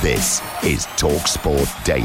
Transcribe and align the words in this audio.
This 0.00 0.40
is 0.62 0.86
TalkSport 0.96 1.84
Daily. 1.84 2.04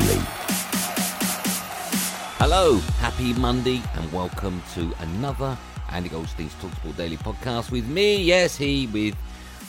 Hello, 2.39 2.77
happy 2.99 3.33
Monday, 3.33 3.83
and 3.93 4.11
welcome 4.11 4.63
to 4.73 4.91
another 4.99 5.55
Andy 5.91 6.09
Goldstein's 6.09 6.53
Talksport 6.55 6.97
Daily 6.97 7.17
podcast 7.17 7.69
with 7.69 7.87
me. 7.87 8.21
Yes, 8.21 8.57
he 8.57 8.87
with. 8.87 9.15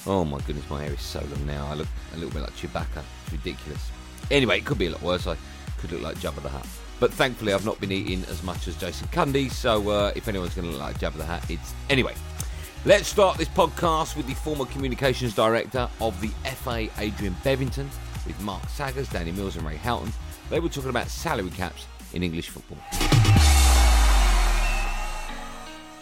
Oh 0.06 0.24
my 0.24 0.38
goodness, 0.40 0.68
my 0.70 0.82
hair 0.82 0.94
is 0.94 1.02
so 1.02 1.20
long 1.20 1.46
now. 1.46 1.66
I 1.66 1.74
look 1.74 1.88
a 2.14 2.16
little 2.16 2.30
bit 2.30 2.40
like 2.40 2.56
Chewbacca. 2.56 3.02
It's 3.24 3.32
ridiculous. 3.32 3.90
Anyway, 4.30 4.56
it 4.58 4.64
could 4.64 4.78
be 4.78 4.86
a 4.86 4.90
lot 4.90 5.02
worse. 5.02 5.26
I 5.26 5.36
could 5.78 5.92
look 5.92 6.00
like 6.00 6.16
Jabba 6.16 6.42
the 6.42 6.48
Hutt. 6.48 6.66
But 7.04 7.12
thankfully, 7.12 7.52
I've 7.52 7.66
not 7.66 7.78
been 7.82 7.92
eating 7.92 8.24
as 8.30 8.42
much 8.42 8.66
as 8.66 8.76
Jason 8.76 9.06
Cundy. 9.08 9.50
So 9.50 9.90
uh, 9.90 10.12
if 10.16 10.26
anyone's 10.26 10.54
going 10.54 10.70
to 10.70 10.78
like 10.78 10.98
Jabba 10.98 11.18
the 11.18 11.26
Hutt, 11.26 11.50
it's 11.50 11.74
anyway. 11.90 12.14
Let's 12.86 13.08
start 13.08 13.36
this 13.36 13.50
podcast 13.50 14.16
with 14.16 14.26
the 14.26 14.32
former 14.32 14.64
communications 14.64 15.34
director 15.34 15.86
of 16.00 16.18
the 16.22 16.28
FA, 16.48 16.88
Adrian 16.96 17.34
Bevington, 17.44 17.88
with 18.26 18.40
Mark 18.40 18.66
Saggers, 18.70 19.06
Danny 19.10 19.32
Mills, 19.32 19.56
and 19.56 19.66
Ray 19.66 19.76
Houghton. 19.76 20.14
They 20.48 20.60
were 20.60 20.70
talking 20.70 20.88
about 20.88 21.08
salary 21.08 21.50
caps 21.50 21.84
in 22.14 22.22
English 22.22 22.48
football. 22.48 22.78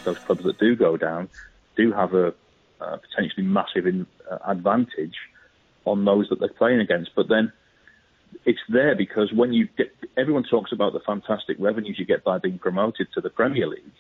Those 0.05 0.21
clubs 0.21 0.45
that 0.45 0.57
do 0.61 0.77
go 0.77 0.97
down 0.97 1.29
do 1.75 1.91
have 1.91 2.15
a, 2.15 2.33
a 2.81 2.99
potentially 2.99 3.45
massive 3.45 3.89
in, 3.89 4.07
uh, 4.31 4.39
advantage 4.47 5.17
on 5.85 6.05
those 6.05 6.29
that 6.29 6.39
they're 6.39 6.49
playing 6.51 6.79
against. 6.79 7.13
But 7.17 7.27
then 7.29 7.53
it's 8.45 8.61
there 8.69 8.95
because 8.95 9.33
when 9.33 9.53
you 9.53 9.69
get, 9.77 9.95
everyone 10.17 10.45
talks 10.45 10.73
about 10.73 10.93
the 10.93 11.01
fantastic 11.01 11.57
revenues 11.61 11.99
you 11.99 12.05
get 12.05 12.25
by 12.25 12.39
being 12.39 12.59
promoted 12.59 13.09
to 13.15 13.21
the 13.21 13.31
Premier 13.31 13.67
League, 13.67 13.93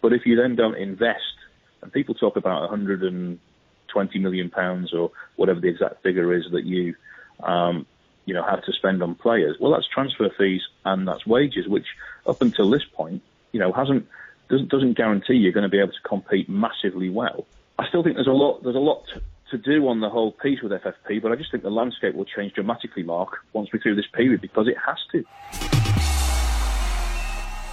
but 0.00 0.12
if 0.12 0.26
you 0.26 0.36
then 0.36 0.56
don't 0.56 0.76
invest, 0.76 1.20
and 1.82 1.92
people 1.92 2.14
talk 2.14 2.36
about 2.36 2.60
120 2.62 4.18
million 4.18 4.50
pounds 4.50 4.92
or 4.92 5.10
whatever 5.36 5.60
the 5.60 5.68
exact 5.68 6.02
figure 6.02 6.34
is 6.34 6.44
that 6.52 6.64
you, 6.64 6.94
um, 7.42 7.86
you 8.26 8.34
know, 8.34 8.42
have 8.42 8.62
to 8.64 8.72
spend 8.72 9.02
on 9.02 9.14
players. 9.14 9.56
Well, 9.58 9.72
that's 9.72 9.88
transfer 9.88 10.30
fees 10.36 10.62
and 10.84 11.08
that's 11.08 11.26
wages, 11.26 11.66
which 11.66 11.86
up 12.26 12.42
until 12.42 12.70
this 12.70 12.84
point, 12.84 13.22
you 13.52 13.60
know, 13.60 13.72
hasn't 13.72 14.06
doesn't 14.48 14.68
doesn't 14.68 14.94
guarantee 14.94 15.34
you're 15.34 15.52
going 15.52 15.62
to 15.62 15.70
be 15.70 15.78
able 15.78 15.92
to 15.92 16.08
compete 16.08 16.48
massively 16.48 17.08
well. 17.08 17.46
I 17.78 17.88
still 17.88 18.02
think 18.02 18.16
there's 18.16 18.26
a 18.26 18.32
lot 18.32 18.62
there's 18.62 18.76
a 18.76 18.80
lot 18.80 19.04
to 19.50 19.58
do 19.58 19.88
on 19.88 20.00
the 20.00 20.08
whole 20.08 20.32
piece 20.32 20.62
with 20.62 20.72
FFP, 20.72 21.22
but 21.22 21.32
I 21.32 21.36
just 21.36 21.50
think 21.50 21.62
the 21.62 21.70
landscape 21.70 22.14
will 22.14 22.24
change 22.24 22.54
dramatically, 22.54 23.02
Mark, 23.02 23.38
once 23.52 23.68
we're 23.72 23.80
through 23.80 23.96
this 23.96 24.06
period, 24.12 24.40
because 24.40 24.68
it 24.68 24.76
has 24.84 24.98
to. 25.12 25.24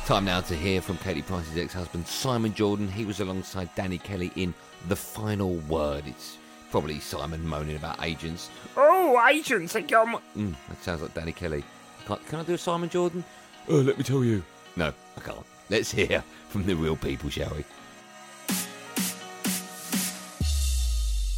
Time 0.06 0.26
now 0.26 0.40
to 0.42 0.56
hear 0.56 0.82
from 0.82 0.98
Katie 1.00 1.22
Price's 1.22 1.58
ex-husband 1.58 2.08
Simon 2.08 2.54
Jordan. 2.54 2.88
He 2.88 3.04
was 3.04 3.20
alongside 3.20 3.70
Danny 3.76 3.98
Kelly 3.98 4.32
in 4.36 4.54
The 4.88 4.96
Final 4.96 5.56
Word. 5.68 6.04
It's 6.08 6.38
probably 6.72 7.00
Simon 7.00 7.46
moaning 7.46 7.76
about 7.76 8.04
agents. 8.04 8.50
Oh, 8.78 9.22
agents, 9.30 9.74
they 9.74 9.84
come. 9.84 10.18
Mm, 10.38 10.56
that 10.70 10.82
sounds 10.82 11.02
like 11.02 11.14
Danny 11.14 11.34
Kelly. 11.34 11.64
Can, 12.06 12.18
can 12.30 12.40
I 12.40 12.44
do 12.44 12.54
a 12.54 12.58
Simon 12.58 12.90
Jordan? 12.90 13.24
Oh, 13.68 13.76
let 13.76 13.98
me 13.98 14.04
tell 14.04 14.24
you. 14.24 14.44
No, 14.78 14.94
I 15.18 15.20
can't. 15.20 15.46
Let's 15.70 15.92
hear 15.92 16.24
from 16.48 16.66
the 16.66 16.76
real 16.76 16.96
people, 16.96 17.30
shall 17.30 17.54
we? 17.54 17.66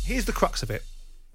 Here's 0.10 0.26
the 0.26 0.34
crux 0.34 0.64
of 0.64 0.72
it. 0.72 0.84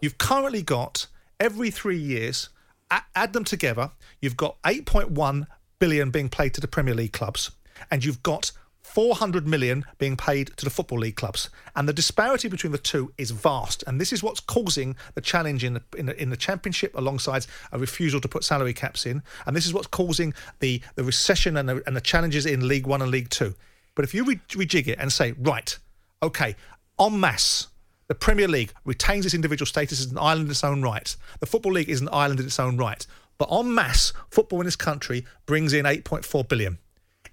You've 0.01 0.19
currently 0.19 0.61
got 0.61 1.07
every 1.39 1.71
three 1.71 1.97
years, 1.97 2.49
add 2.91 3.33
them 3.33 3.45
together, 3.45 3.93
you've 4.21 4.37
got 4.37 4.61
8.1 4.63 5.47
billion 5.79 6.11
being 6.11 6.29
paid 6.29 6.55
to 6.55 6.61
the 6.61 6.67
Premier 6.67 6.93
League 6.93 7.13
clubs, 7.13 7.53
and 7.89 8.05
you've 8.05 8.25
got 8.25 8.51
400 8.83 9.47
million 9.47 9.85
being 9.99 10.17
paid 10.17 10.57
to 10.57 10.65
the 10.65 10.73
Football 10.73 10.99
League 10.99 11.15
clubs. 11.15 11.51
And 11.77 11.89
the 11.89 11.93
disparity 11.93 12.49
between 12.49 12.73
the 12.73 12.79
two 12.79 13.13
is 13.17 13.31
vast. 13.31 13.85
And 13.87 14.01
this 14.01 14.13
is 14.13 14.25
what's 14.25 14.41
causing 14.41 14.97
the 15.15 15.21
challenge 15.21 15.63
in 15.63 15.75
the, 15.75 15.83
in 15.97 16.07
the, 16.07 16.21
in 16.21 16.31
the 16.31 16.37
Championship 16.37 16.97
alongside 16.97 17.47
a 17.71 17.79
refusal 17.79 18.21
to 18.21 18.29
put 18.29 18.43
salary 18.43 18.75
caps 18.75 19.07
in. 19.07 19.23
And 19.47 19.57
this 19.57 19.67
is 19.67 19.73
what's 19.73 19.87
causing 19.87 20.35
the, 20.59 20.83
the 20.97 21.05
recession 21.05 21.57
and 21.57 21.69
the, 21.69 21.83
and 21.87 21.97
the 21.97 22.01
challenges 22.01 22.45
in 22.45 22.67
League 22.67 22.89
One 22.89 23.03
and 23.03 23.11
League 23.11 23.31
Two. 23.31 23.55
But 23.95 24.05
if 24.05 24.15
you 24.15 24.25
re- 24.25 24.41
rejig 24.49 24.89
it 24.89 24.99
and 24.99 25.13
say, 25.13 25.35
right, 25.39 25.77
okay, 26.23 26.57
en 27.01 27.19
masse, 27.19 27.69
the 28.07 28.15
Premier 28.15 28.49
League 28.49 28.73
retains 28.85 29.25
its 29.25 29.35
individual 29.35 29.67
status 29.67 30.01
as 30.01 30.11
an 30.11 30.19
island 30.19 30.47
in 30.47 30.51
its 30.51 30.65
own 30.65 30.83
right. 30.83 31.17
The 31.41 31.47
Football 31.47 31.73
League 31.73 31.89
is 31.89 32.01
an 32.01 32.09
island 32.13 32.41
in 32.41 32.47
its 32.47 32.61
own 32.61 32.77
right. 32.77 33.07
But 33.39 33.51
en 33.51 33.75
masse, 33.75 34.13
football 34.31 34.61
in 34.61 34.67
this 34.67 34.77
country 34.77 35.25
brings 35.47 35.73
in 35.73 35.85
8.4 35.85 36.49
billion. 36.49 36.79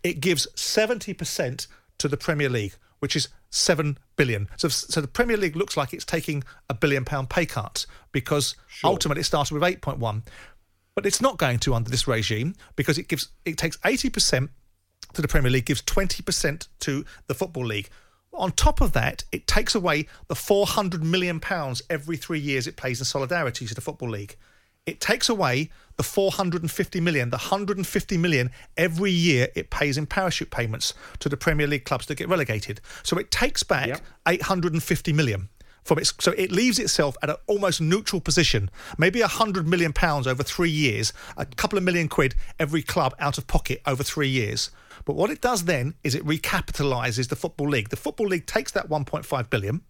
It 0.03 0.19
gives 0.19 0.47
70% 0.55 1.67
to 1.99 2.07
the 2.07 2.17
Premier 2.17 2.49
League, 2.49 2.73
which 2.99 3.15
is 3.15 3.29
7 3.51 3.97
billion. 4.15 4.47
So, 4.57 4.69
so 4.69 5.01
the 5.01 5.07
Premier 5.07 5.37
League 5.37 5.55
looks 5.55 5.77
like 5.77 5.93
it's 5.93 6.05
taking 6.05 6.43
a 6.69 6.73
billion 6.73 7.05
pound 7.05 7.29
pay 7.29 7.45
cut 7.45 7.85
because 8.11 8.55
sure. 8.67 8.89
ultimately 8.89 9.21
it 9.21 9.25
started 9.25 9.53
with 9.53 9.63
8.1. 9.63 10.23
But 10.95 11.05
it's 11.05 11.21
not 11.21 11.37
going 11.37 11.59
to 11.59 11.73
under 11.73 11.89
this 11.89 12.07
regime 12.07 12.55
because 12.75 12.97
it 12.97 13.07
gives 13.07 13.29
it 13.45 13.57
takes 13.57 13.77
80% 13.77 14.49
to 15.13 15.21
the 15.21 15.27
Premier 15.27 15.51
League, 15.51 15.65
gives 15.65 15.81
20% 15.81 16.67
to 16.79 17.05
the 17.27 17.33
Football 17.33 17.65
League. 17.65 17.89
On 18.33 18.51
top 18.51 18.79
of 18.81 18.93
that, 18.93 19.23
it 19.31 19.45
takes 19.45 19.75
away 19.75 20.07
the 20.27 20.35
£400 20.35 21.01
million 21.01 21.41
every 21.89 22.17
three 22.17 22.39
years 22.39 22.65
it 22.65 22.77
pays 22.77 22.99
in 22.99 23.05
solidarity 23.05 23.65
to 23.65 23.75
the 23.75 23.81
Football 23.81 24.09
League. 24.09 24.37
It 24.85 24.99
takes 24.99 25.29
away 25.29 25.69
the 25.97 26.03
450 26.03 27.01
million, 27.01 27.29
the 27.29 27.37
150 27.37 28.17
million 28.17 28.49
every 28.77 29.11
year 29.11 29.49
it 29.55 29.69
pays 29.69 29.97
in 29.97 30.07
parachute 30.07 30.49
payments 30.49 30.93
to 31.19 31.29
the 31.29 31.37
Premier 31.37 31.67
League 31.67 31.85
clubs 31.85 32.07
that 32.07 32.15
get 32.15 32.29
relegated. 32.29 32.81
So 33.03 33.17
it 33.17 33.29
takes 33.29 33.61
back 33.61 33.87
yep. 33.89 34.01
850 34.27 35.13
million 35.13 35.49
from 35.83 35.97
its 35.99 36.13
so 36.19 36.31
it 36.31 36.51
leaves 36.51 36.79
itself 36.79 37.17
at 37.23 37.29
an 37.29 37.35
almost 37.47 37.81
neutral 37.81 38.21
position 38.21 38.69
maybe 38.99 39.19
a 39.21 39.23
100 39.23 39.67
million 39.67 39.91
pounds 39.91 40.27
over 40.27 40.43
3 40.43 40.69
years 40.69 41.11
a 41.37 41.45
couple 41.45 41.75
of 41.75 41.83
million 41.83 42.07
quid 42.07 42.35
every 42.59 42.83
club 42.83 43.15
out 43.17 43.39
of 43.39 43.47
pocket 43.47 43.81
over 43.87 44.03
3 44.03 44.27
years 44.27 44.69
but 45.05 45.15
what 45.15 45.29
it 45.29 45.41
does 45.41 45.65
then 45.65 45.95
is 46.03 46.15
it 46.15 46.25
recapitalizes 46.25 47.29
the 47.29 47.35
football 47.35 47.69
league. 47.69 47.89
The 47.89 47.95
football 47.95 48.27
league 48.27 48.45
takes 48.45 48.71
that 48.73 48.89
1.5 48.89 49.49
billion 49.49 49.81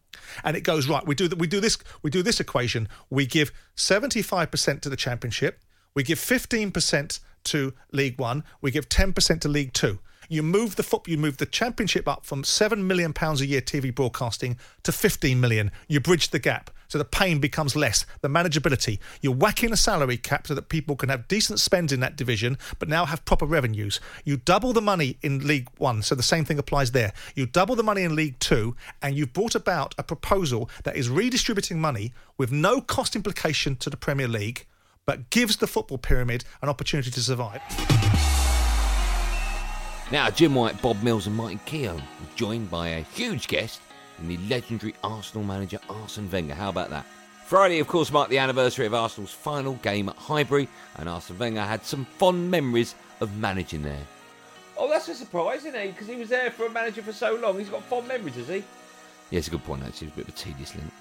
and 0.43 0.55
it 0.55 0.61
goes 0.61 0.87
right. 0.87 1.05
We 1.05 1.15
do 1.15 1.29
we 1.37 1.47
do 1.47 1.59
this 1.59 1.77
we 2.01 2.09
do 2.09 2.23
this 2.23 2.39
equation. 2.39 2.87
We 3.09 3.25
give 3.25 3.51
75% 3.75 4.81
to 4.81 4.89
the 4.89 4.95
championship. 4.95 5.59
We 5.93 6.03
give 6.03 6.19
15% 6.19 7.19
to 7.45 7.73
League 7.91 8.19
One. 8.19 8.43
We 8.61 8.71
give 8.71 8.87
10% 8.87 9.41
to 9.41 9.47
League 9.49 9.73
Two. 9.73 9.99
You 10.29 10.43
move 10.43 10.77
the 10.77 10.83
foot, 10.83 11.07
you 11.07 11.17
move 11.17 11.37
the 11.37 11.45
championship 11.45 12.07
up 12.07 12.25
from 12.25 12.45
seven 12.45 12.87
million 12.87 13.11
pounds 13.11 13.41
a 13.41 13.45
year 13.45 13.59
TV 13.59 13.93
broadcasting 13.93 14.57
to 14.83 14.93
15 14.93 15.41
million. 15.41 15.71
You 15.89 15.99
bridge 15.99 16.29
the 16.29 16.39
gap. 16.39 16.71
So 16.91 16.97
the 16.97 17.05
pain 17.05 17.39
becomes 17.39 17.73
less. 17.73 18.05
The 18.19 18.27
manageability. 18.27 18.99
You're 19.21 19.33
whacking 19.33 19.71
a 19.71 19.77
salary 19.77 20.17
cap 20.17 20.45
so 20.45 20.53
that 20.55 20.67
people 20.67 20.97
can 20.97 21.07
have 21.07 21.29
decent 21.29 21.61
spend 21.61 21.93
in 21.93 22.01
that 22.01 22.17
division, 22.17 22.57
but 22.79 22.89
now 22.89 23.05
have 23.05 23.23
proper 23.23 23.45
revenues. 23.45 24.01
You 24.25 24.35
double 24.35 24.73
the 24.73 24.81
money 24.81 25.17
in 25.21 25.47
League 25.47 25.69
One, 25.77 26.01
so 26.01 26.15
the 26.15 26.21
same 26.21 26.43
thing 26.43 26.59
applies 26.59 26.91
there. 26.91 27.13
You 27.33 27.45
double 27.45 27.77
the 27.77 27.81
money 27.83 28.03
in 28.03 28.13
League 28.13 28.39
Two, 28.39 28.75
and 29.01 29.15
you've 29.15 29.31
brought 29.31 29.55
about 29.55 29.95
a 29.97 30.03
proposal 30.03 30.69
that 30.83 30.97
is 30.97 31.07
redistributing 31.07 31.79
money 31.79 32.11
with 32.37 32.51
no 32.51 32.81
cost 32.81 33.15
implication 33.15 33.77
to 33.77 33.89
the 33.89 33.95
Premier 33.95 34.27
League, 34.27 34.65
but 35.05 35.29
gives 35.29 35.55
the 35.55 35.67
football 35.67 35.97
pyramid 35.97 36.43
an 36.61 36.67
opportunity 36.67 37.09
to 37.09 37.21
survive. 37.21 37.61
Now, 40.11 40.29
Jim 40.29 40.55
White, 40.55 40.81
Bob 40.81 41.01
Mills, 41.03 41.25
and 41.25 41.37
Martin 41.37 41.61
Keown 41.65 41.99
are 41.99 42.35
joined 42.35 42.69
by 42.69 42.89
a 42.89 43.01
huge 43.03 43.47
guest 43.47 43.79
in 44.21 44.27
the 44.27 44.37
legendary 44.47 44.93
Arsenal 45.03 45.43
manager 45.43 45.79
Arsene 45.89 46.29
Wenger. 46.31 46.53
How 46.53 46.69
about 46.69 46.89
that? 46.91 47.05
Friday, 47.45 47.79
of 47.79 47.87
course, 47.87 48.11
marked 48.11 48.29
the 48.29 48.37
anniversary 48.37 48.85
of 48.85 48.93
Arsenal's 48.93 49.33
final 49.33 49.73
game 49.75 50.07
at 50.07 50.15
Highbury, 50.15 50.69
and 50.97 51.09
Arsene 51.09 51.37
Wenger 51.37 51.61
had 51.61 51.83
some 51.83 52.05
fond 52.05 52.49
memories 52.49 52.95
of 53.19 53.35
managing 53.37 53.81
there. 53.81 54.07
Oh, 54.77 54.89
that's 54.89 55.09
a 55.09 55.15
surprise, 55.15 55.65
isn't 55.65 55.75
it? 55.75 55.91
Because 55.93 56.07
he 56.07 56.15
was 56.15 56.29
there 56.29 56.49
for 56.51 56.65
a 56.65 56.69
manager 56.69 57.01
for 57.01 57.11
so 57.11 57.35
long. 57.35 57.59
He's 57.59 57.69
got 57.69 57.83
fond 57.83 58.07
memories, 58.07 58.35
has 58.35 58.47
he? 58.47 58.63
Yeah, 59.31 59.39
it's 59.39 59.47
a 59.47 59.51
good 59.51 59.63
point, 59.63 59.83
actually. 59.83 60.07
It's 60.07 60.15
a 60.15 60.19
bit 60.19 60.27
of 60.27 60.33
a 60.33 60.37
tedious 60.37 60.75
link. 60.75 60.91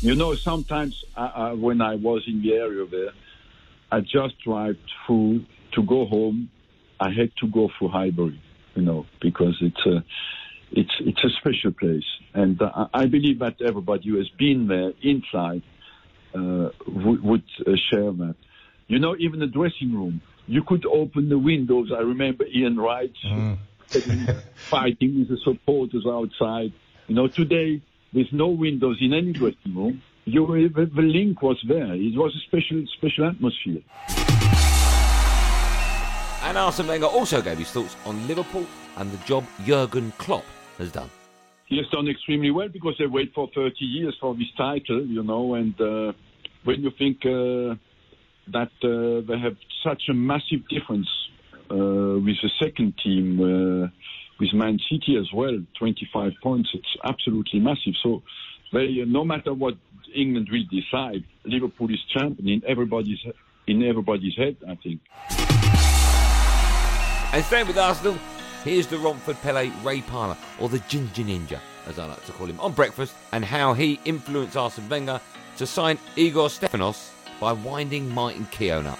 You 0.00 0.14
know, 0.16 0.34
sometimes 0.34 1.04
uh, 1.16 1.20
uh, 1.34 1.54
when 1.54 1.80
I 1.80 1.94
was 1.94 2.24
in 2.26 2.42
the 2.42 2.54
area 2.54 2.86
there, 2.86 3.10
I 3.90 4.00
just 4.00 4.38
drive 4.40 4.76
through 5.06 5.44
to 5.72 5.82
go 5.82 6.06
home. 6.06 6.50
I 6.98 7.10
had 7.10 7.30
to 7.40 7.46
go 7.48 7.68
through 7.78 7.88
Highbury, 7.88 8.40
you 8.74 8.82
know, 8.82 9.06
because 9.20 9.56
it's 9.60 9.86
a 9.86 10.04
it's 10.70 10.92
it's 11.00 11.22
a 11.24 11.30
special 11.38 11.72
place, 11.72 12.04
and 12.34 12.60
uh, 12.60 12.86
I 12.94 13.06
believe 13.06 13.40
that 13.40 13.60
everybody 13.60 14.08
who 14.08 14.16
has 14.16 14.28
been 14.38 14.68
there 14.68 14.92
inside 15.02 15.62
uh, 16.34 16.70
would, 16.86 17.22
would 17.22 17.44
uh, 17.60 17.72
share 17.90 18.12
that. 18.12 18.36
You 18.86 18.98
know, 18.98 19.14
even 19.18 19.40
the 19.40 19.46
dressing 19.46 19.92
room, 19.92 20.22
you 20.46 20.62
could 20.62 20.86
open 20.86 21.28
the 21.28 21.38
windows. 21.38 21.92
I 21.94 22.00
remember 22.00 22.44
Ian 22.46 22.78
Wright 22.78 23.12
mm. 23.24 23.58
fighting 24.70 25.18
with 25.18 25.28
the 25.28 25.38
supporters 25.44 26.04
outside. 26.06 26.72
You 27.06 27.14
know, 27.14 27.28
today 27.28 27.82
with 28.12 28.32
no 28.32 28.48
windows 28.48 28.98
in 29.00 29.12
any 29.12 29.32
dressing 29.32 29.74
room. 29.74 30.02
You, 30.24 30.46
the, 30.68 30.86
the 30.86 31.02
link 31.02 31.42
was 31.42 31.60
there. 31.66 31.94
It 31.94 32.16
was 32.16 32.34
a 32.36 32.40
special, 32.46 32.84
special 32.96 33.28
atmosphere. 33.28 33.82
And 36.44 36.58
Arsene 36.58 36.88
Wenger 36.88 37.06
also 37.06 37.40
gave 37.40 37.58
his 37.58 37.70
thoughts 37.70 37.96
on 38.04 38.26
Liverpool 38.26 38.66
and 38.96 39.12
the 39.12 39.18
job 39.18 39.44
Jurgen 39.64 40.12
Klopp 40.18 40.44
has 40.78 40.90
done. 40.90 41.08
He 41.66 41.76
has 41.76 41.86
done 41.90 42.08
extremely 42.08 42.50
well 42.50 42.68
because 42.68 42.96
they 42.98 43.06
wait 43.06 43.32
for 43.32 43.48
30 43.54 43.76
years 43.84 44.16
for 44.20 44.34
this 44.34 44.48
title, 44.56 45.06
you 45.06 45.22
know, 45.22 45.54
and 45.54 45.80
uh, 45.80 46.12
when 46.64 46.82
you 46.82 46.90
think 46.98 47.18
uh, 47.24 47.76
that 48.52 48.72
uh, 48.82 49.26
they 49.26 49.38
have 49.38 49.56
such 49.84 50.02
a 50.10 50.14
massive 50.14 50.68
difference 50.68 51.08
uh, 51.70 52.18
with 52.18 52.36
the 52.42 52.50
second 52.60 52.94
team, 53.02 53.38
uh, 53.40 53.88
with 54.40 54.52
Man 54.52 54.78
City 54.90 55.16
as 55.18 55.32
well, 55.32 55.56
25 55.78 56.32
points. 56.42 56.70
It's 56.74 56.96
absolutely 57.04 57.60
massive. 57.60 57.94
So, 58.02 58.22
they, 58.72 59.04
no 59.06 59.24
matter 59.24 59.54
what 59.54 59.74
England 60.14 60.48
will 60.50 60.64
decide, 60.70 61.24
Liverpool 61.44 61.88
is 61.90 62.00
champion 62.12 62.48
in 62.48 62.62
everybody's 62.68 63.20
in 63.66 63.82
everybody's 63.84 64.36
head. 64.36 64.56
I 64.68 64.74
think. 64.74 65.00
And 67.32 67.42
staying 67.42 67.66
with 67.66 67.78
Arsenal, 67.78 68.18
here's 68.62 68.86
the 68.86 68.98
Romford 68.98 69.40
Pele 69.40 69.70
Ray 69.82 70.02
Parlour, 70.02 70.36
or 70.60 70.68
the 70.68 70.80
Ginger 70.80 71.22
Ninja, 71.22 71.60
as 71.86 71.98
I 71.98 72.04
like 72.04 72.22
to 72.26 72.32
call 72.32 72.46
him, 72.46 72.60
on 72.60 72.72
breakfast, 72.72 73.14
and 73.32 73.42
how 73.42 73.72
he 73.72 73.98
influenced 74.04 74.54
Arsene 74.54 74.86
Wenger 74.86 75.18
to 75.56 75.66
sign 75.66 75.98
Igor 76.16 76.48
Stepanovs 76.48 77.08
by 77.40 77.52
winding 77.52 78.12
Martin 78.12 78.46
Keown 78.50 78.86
up. 78.86 78.98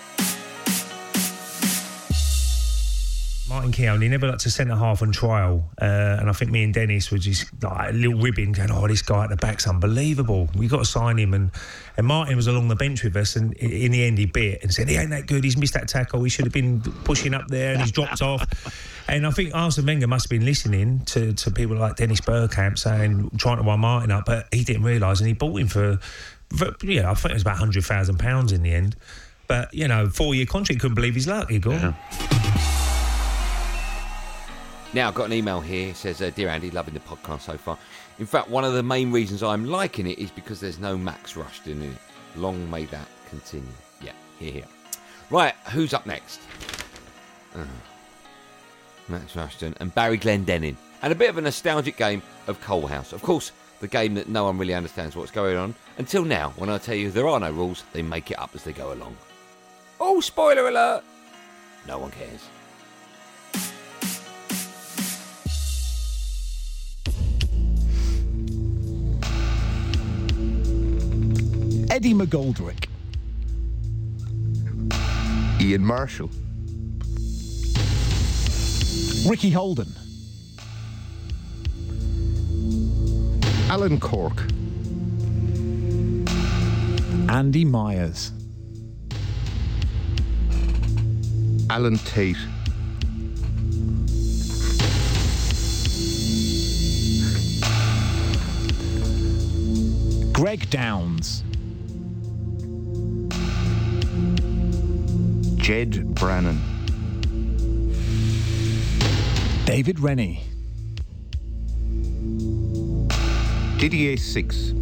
Martin 3.52 3.70
Keown, 3.70 4.00
he 4.00 4.08
never 4.08 4.28
liked 4.28 4.40
to 4.40 4.50
centre 4.50 4.74
half 4.74 5.02
on 5.02 5.12
trial. 5.12 5.68
Uh, 5.78 6.16
and 6.18 6.30
I 6.30 6.32
think 6.32 6.50
me 6.50 6.64
and 6.64 6.72
Dennis 6.72 7.10
were 7.10 7.18
just 7.18 7.52
like 7.62 7.90
a 7.90 7.92
little 7.92 8.18
ribbing, 8.18 8.52
going, 8.52 8.70
oh, 8.70 8.88
this 8.88 9.02
guy 9.02 9.24
at 9.24 9.28
the 9.28 9.36
back's 9.36 9.68
unbelievable. 9.68 10.48
We've 10.56 10.70
got 10.70 10.78
to 10.78 10.84
sign 10.86 11.18
him. 11.18 11.34
And, 11.34 11.50
and 11.98 12.06
Martin 12.06 12.34
was 12.34 12.46
along 12.46 12.68
the 12.68 12.76
bench 12.76 13.04
with 13.04 13.14
us. 13.14 13.36
And 13.36 13.52
in 13.58 13.92
the 13.92 14.04
end, 14.04 14.16
he 14.16 14.24
bit 14.24 14.62
and 14.62 14.72
said, 14.72 14.88
he 14.88 14.96
ain't 14.96 15.10
that 15.10 15.26
good. 15.26 15.44
He's 15.44 15.58
missed 15.58 15.74
that 15.74 15.86
tackle. 15.86 16.22
He 16.22 16.30
should 16.30 16.46
have 16.46 16.54
been 16.54 16.80
pushing 17.04 17.34
up 17.34 17.46
there 17.48 17.72
and 17.74 17.82
he's 17.82 17.92
dropped 17.92 18.22
off. 18.22 19.04
And 19.06 19.26
I 19.26 19.30
think 19.32 19.54
Arsene 19.54 19.84
Wenger 19.84 20.06
must 20.06 20.24
have 20.24 20.30
been 20.30 20.46
listening 20.46 21.00
to, 21.06 21.34
to 21.34 21.50
people 21.50 21.76
like 21.76 21.96
Dennis 21.96 22.22
Bergkamp 22.22 22.78
saying, 22.78 23.32
trying 23.36 23.58
to 23.58 23.64
wind 23.64 23.82
Martin 23.82 24.10
up. 24.12 24.24
But 24.24 24.46
he 24.50 24.64
didn't 24.64 24.84
realise. 24.84 25.20
And 25.20 25.28
he 25.28 25.34
bought 25.34 25.60
him 25.60 25.68
for, 25.68 25.98
for 26.56 26.74
yeah, 26.84 27.10
I 27.10 27.14
think 27.14 27.32
it 27.32 27.34
was 27.34 27.42
about 27.42 27.58
£100,000 27.58 28.52
in 28.54 28.62
the 28.62 28.72
end. 28.72 28.96
But, 29.46 29.74
you 29.74 29.88
know, 29.88 30.08
four 30.08 30.34
year 30.34 30.46
contract, 30.46 30.80
couldn't 30.80 30.94
believe 30.94 31.16
his 31.16 31.26
luck, 31.26 31.52
Igor. 31.52 31.74
Yeah. 31.74 32.41
Now, 34.94 35.08
I've 35.08 35.14
got 35.14 35.24
an 35.24 35.32
email 35.32 35.60
here. 35.60 35.90
It 35.90 35.96
says, 35.96 36.20
uh, 36.20 36.30
Dear 36.34 36.50
Andy, 36.50 36.70
loving 36.70 36.92
the 36.92 37.00
podcast 37.00 37.40
so 37.40 37.56
far. 37.56 37.78
In 38.18 38.26
fact, 38.26 38.50
one 38.50 38.62
of 38.62 38.74
the 38.74 38.82
main 38.82 39.10
reasons 39.10 39.42
I'm 39.42 39.64
liking 39.64 40.06
it 40.06 40.18
is 40.18 40.30
because 40.30 40.60
there's 40.60 40.78
no 40.78 40.98
Max 40.98 41.32
Rushden 41.32 41.82
in 41.82 41.92
it. 41.92 41.98
Long 42.36 42.70
may 42.70 42.84
that 42.86 43.08
continue. 43.30 43.66
Yeah, 44.02 44.12
here, 44.38 44.52
here. 44.52 44.64
Right, 45.30 45.54
who's 45.70 45.94
up 45.94 46.04
next? 46.04 46.40
Uh, 47.54 47.64
Max 49.08 49.32
Rushden 49.32 49.74
and 49.80 49.94
Barry 49.94 50.18
Glendenning. 50.18 50.76
And 51.00 51.10
a 51.10 51.16
bit 51.16 51.30
of 51.30 51.38
a 51.38 51.40
nostalgic 51.40 51.96
game 51.96 52.20
of 52.46 52.60
Culverhouse. 52.60 53.14
Of 53.14 53.22
course, 53.22 53.52
the 53.80 53.88
game 53.88 54.12
that 54.14 54.28
no 54.28 54.44
one 54.44 54.58
really 54.58 54.74
understands 54.74 55.16
what's 55.16 55.30
going 55.30 55.56
on. 55.56 55.74
Until 55.96 56.24
now, 56.24 56.50
when 56.56 56.68
I 56.68 56.76
tell 56.76 56.94
you 56.94 57.10
there 57.10 57.28
are 57.28 57.40
no 57.40 57.50
rules, 57.50 57.84
they 57.94 58.02
make 58.02 58.30
it 58.30 58.38
up 58.38 58.50
as 58.54 58.62
they 58.62 58.72
go 58.72 58.92
along. 58.92 59.16
Oh, 59.98 60.20
spoiler 60.20 60.68
alert! 60.68 61.02
No 61.88 61.98
one 61.98 62.10
cares. 62.10 62.46
Eddie 71.92 72.14
McGoldrick. 72.14 72.86
Ian 75.60 75.84
Marshall. 75.84 76.30
Ricky 79.28 79.50
Holden. 79.50 79.92
Alan 83.68 84.00
Cork. 84.00 84.40
Andy 87.28 87.66
Myers. 87.66 88.32
Alan 91.68 91.98
Tate. 91.98 92.38
Greg 100.32 100.70
Downs. 100.70 101.41
Ged 105.62 106.12
Brannan. 106.16 106.60
David 109.64 110.00
Rennie. 110.00 110.42
Didier 113.78 114.16
Six. 114.16 114.72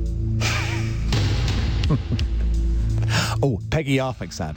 oh, 3.42 3.60
Pegguy 3.68 3.98
Arphexad. 4.00 4.56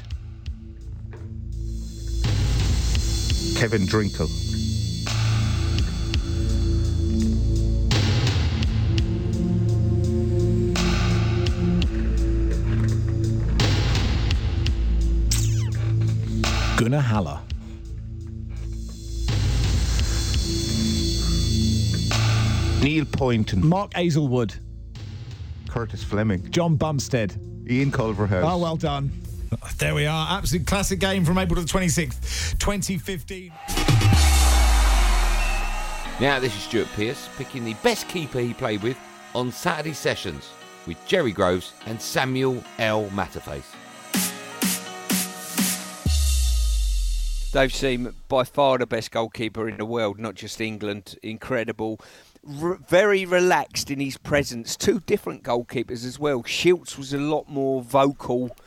Kevin 3.60 3.86
Drinkell. 3.86 4.30
Haller. 17.02 17.40
Neil 22.84 23.06
Poynton. 23.06 23.66
Mark 23.66 23.92
Aizlewood. 23.92 24.56
Curtis 25.70 26.04
Fleming. 26.04 26.50
John 26.52 26.76
Bumstead. 26.76 27.40
Ian 27.70 27.92
Culverhouse. 27.92 28.44
Oh, 28.46 28.58
well 28.58 28.76
done. 28.76 29.12
There 29.78 29.96
we 29.96 30.06
are. 30.06 30.38
Absolute 30.38 30.68
classic 30.68 31.00
game 31.00 31.24
from 31.24 31.38
April 31.38 31.62
the 31.62 31.68
26th, 31.68 32.58
2015. 32.60 33.52
Now, 36.20 36.40
this 36.40 36.56
is 36.56 36.64
Stuart 36.64 36.88
Pearce 36.96 37.30
picking 37.38 37.64
the 37.64 37.74
best 37.76 38.08
keeper 38.08 38.40
he 38.40 38.54
played 38.54 38.84
with 38.84 38.98
on 39.34 39.52
Saturday 39.52 39.94
sessions 39.94 40.52
with 40.86 40.98
Perry 41.08 41.32
Groves 41.32 41.74
and 41.86 42.00
Samuel 42.02 42.64
L. 42.80 43.06
Matterface. 43.08 43.76
Dave 47.54 47.72
Seam, 47.72 48.16
by 48.30 48.44
far 48.44 48.80
the 48.80 48.88
best 48.88 49.12
goalkeeper 49.12 49.70
in 49.70 49.78
the 49.78 49.86
world, 49.86 50.20
not 50.20 50.34
just 50.34 50.60
England. 50.60 51.20
Incredible. 51.22 52.00
r- 52.60 52.80
very 52.90 53.26
relaxed 53.26 53.92
in 53.92 54.00
his 54.00 54.18
presence. 54.18 54.76
Two 54.76 55.02
different 55.02 55.44
goalkeepers 55.44 56.04
as 56.04 56.18
well. 56.18 56.42
Shilts 56.42 56.98
was 56.98 57.14
a 57.14 57.20
lot 57.20 57.48
more 57.48 57.84
vocal 57.84 58.58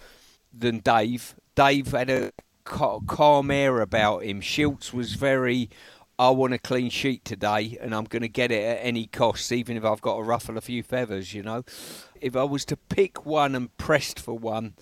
than 0.56 0.78
Dave. 0.78 1.34
Dave 1.56 1.88
had 1.88 2.08
a 2.08 2.30
calm 2.64 3.50
air 3.50 3.80
about 3.80 4.22
him. 4.22 4.40
Shilts 4.40 4.92
was 4.92 5.14
very. 5.14 5.68
I 6.16 6.30
want 6.30 6.54
a 6.54 6.58
clean 6.58 6.88
sheet 6.88 7.24
today, 7.24 7.76
and 7.80 7.92
I'm 7.92 8.04
going 8.04 8.22
to 8.22 8.28
get 8.28 8.52
it 8.52 8.62
at 8.62 8.78
any 8.82 9.08
cost, 9.08 9.50
even 9.50 9.76
if 9.76 9.84
I've 9.84 10.00
got 10.00 10.16
to 10.16 10.22
ruffle 10.22 10.56
a 10.56 10.60
few 10.60 10.84
feathers. 10.84 11.34
You 11.34 11.42
know, 11.42 11.64
if 12.20 12.36
I 12.36 12.44
was 12.44 12.64
to 12.66 12.76
pick 12.76 13.26
one 13.26 13.56
and 13.56 13.76
pressed 13.78 14.20
for 14.20 14.38
one, 14.38 14.74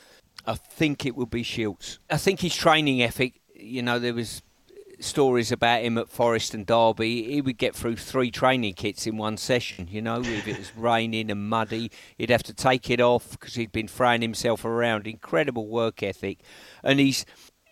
I 0.47 0.57
think 0.57 1.07
it 1.07 1.17
would 1.17 1.31
be 1.31 1.43
Shilts. 1.43 1.97
I 2.11 2.19
think 2.19 2.41
his 2.41 2.55
training 2.55 3.03
ethic. 3.03 3.41
You 3.65 3.83
know, 3.83 3.99
there 3.99 4.15
was 4.15 4.43
stories 5.01 5.53
about 5.53 5.83
him 5.83 5.99
at 5.99 6.09
Forest 6.09 6.55
and 6.55 6.67
Derby. 6.67 7.33
He 7.33 7.41
would 7.41 7.59
get 7.59 7.75
through 7.75 7.97
three 7.97 8.31
training 8.31 8.75
kits 8.75 9.07
in 9.07 9.17
one 9.17 9.37
session. 9.37 9.89
You 9.91 10.03
know, 10.03 10.21
if 10.21 10.47
it 10.47 10.59
was 10.59 10.73
raining 10.77 11.31
and 11.31 11.49
muddy, 11.49 11.91
he'd 12.19 12.31
have 12.31 12.43
to 12.45 12.55
take 12.55 12.91
it 12.91 13.01
off 13.01 13.33
because 13.33 13.55
he'd 13.55 13.73
been 13.73 13.89
throwing 13.89 14.23
himself 14.23 14.65
around. 14.65 15.07
Incredible 15.07 15.67
work 15.67 16.03
ethic, 16.03 16.39
and 16.83 16.99
he's. 16.99 17.25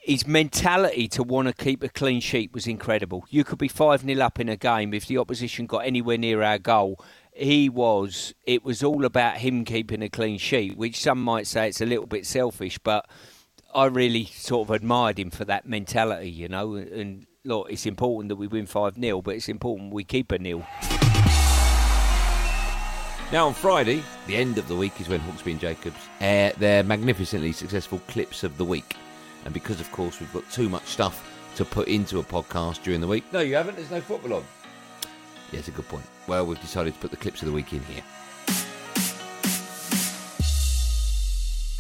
His 0.05 0.27
mentality 0.27 1.07
to 1.07 1.23
want 1.23 1.47
to 1.47 1.55
keep 1.55 1.85
a 1.85 1.89
clean 1.89 2.21
sheet 2.21 2.53
was 2.53 2.67
incredible. 2.67 3.25
You 3.31 3.45
could 3.45 3.59
be 3.59 3.69
5 3.69 4.01
0 4.01 4.21
up 4.21 4.41
in 4.41 4.49
a 4.49 4.57
game 4.57 4.93
if 4.93 5.07
the 5.07 5.17
opposition 5.17 5.67
got 5.67 5.87
anywhere 5.87 6.19
near 6.19 6.43
our 6.43 6.59
goal. 6.59 6.99
He 7.33 7.69
was, 7.69 8.35
it 8.45 8.65
was 8.65 8.83
all 8.83 9.05
about 9.05 9.37
him 9.37 9.65
keeping 9.65 10.03
a 10.03 10.09
clean 10.09 10.39
sheet, 10.39 10.77
which 10.77 11.01
some 11.01 11.23
might 11.23 11.47
say 11.47 11.69
it's 11.69 11.81
a 11.81 11.87
little 11.87 12.09
bit 12.09 12.27
selfish, 12.27 12.79
but 12.79 13.09
I 13.75 13.87
really 13.87 14.27
sort 14.27 14.69
of 14.69 14.75
admired 14.75 15.19
him 15.19 15.31
for 15.31 15.45
that 15.47 15.67
mentality, 15.67 16.31
you 16.31 16.49
know. 16.49 16.75
And 16.75 17.27
look, 17.45 17.69
it's 17.71 17.87
important 17.87 18.29
that 18.29 18.37
we 18.37 18.47
win 18.47 18.67
5 18.67 18.97
0, 18.97 19.23
but 19.23 19.35
it's 19.35 19.49
important 19.49 19.93
we 19.93 20.05
keep 20.05 20.31
a 20.33 20.39
nil. 20.39 20.67
Now 23.33 23.47
on 23.47 23.55
Friday, 23.55 24.03
the 24.27 24.37
end 24.37 24.59
of 24.59 24.69
the 24.69 24.77
week 24.77 25.01
is 25.01 25.09
when 25.09 25.21
Hawksbee 25.21 25.53
and 25.53 25.61
Jacobs 25.61 25.97
air 26.21 26.53
their 26.59 26.83
magnificently 26.83 27.53
successful 27.53 28.01
clips 28.09 28.45
of 28.45 28.59
the 28.59 28.65
week. 28.65 28.97
And 29.45 29.55
because, 29.55 29.81
of 29.81 29.91
course, 29.91 30.21
we've 30.21 30.33
got 30.33 30.49
too 30.51 30.69
much 30.69 30.85
stuff 30.85 31.29
to 31.57 31.65
put 31.65 31.89
into 31.89 32.19
a 32.19 32.23
podcast 32.23 32.83
during 32.83 33.01
the 33.01 33.07
week. 33.07 33.25
No, 33.33 33.41
you 33.41 33.55
haven't. 33.55 33.77
There's 33.77 33.91
no 33.91 34.01
football 34.01 34.35
on. 34.35 34.45
Yeah, 35.51 35.61
it's 35.61 35.69
a 35.69 35.73
good 35.73 35.89
point. 35.89 36.05
Well, 36.27 36.47
we've 36.47 36.61
decided 36.61 36.95
to 36.95 37.01
put 37.01 37.11
the 37.11 37.17
clips 37.17 37.41
of 37.43 37.47
the 37.47 37.53
week 37.53 37.73
in 37.73 37.81
here. 37.85 38.03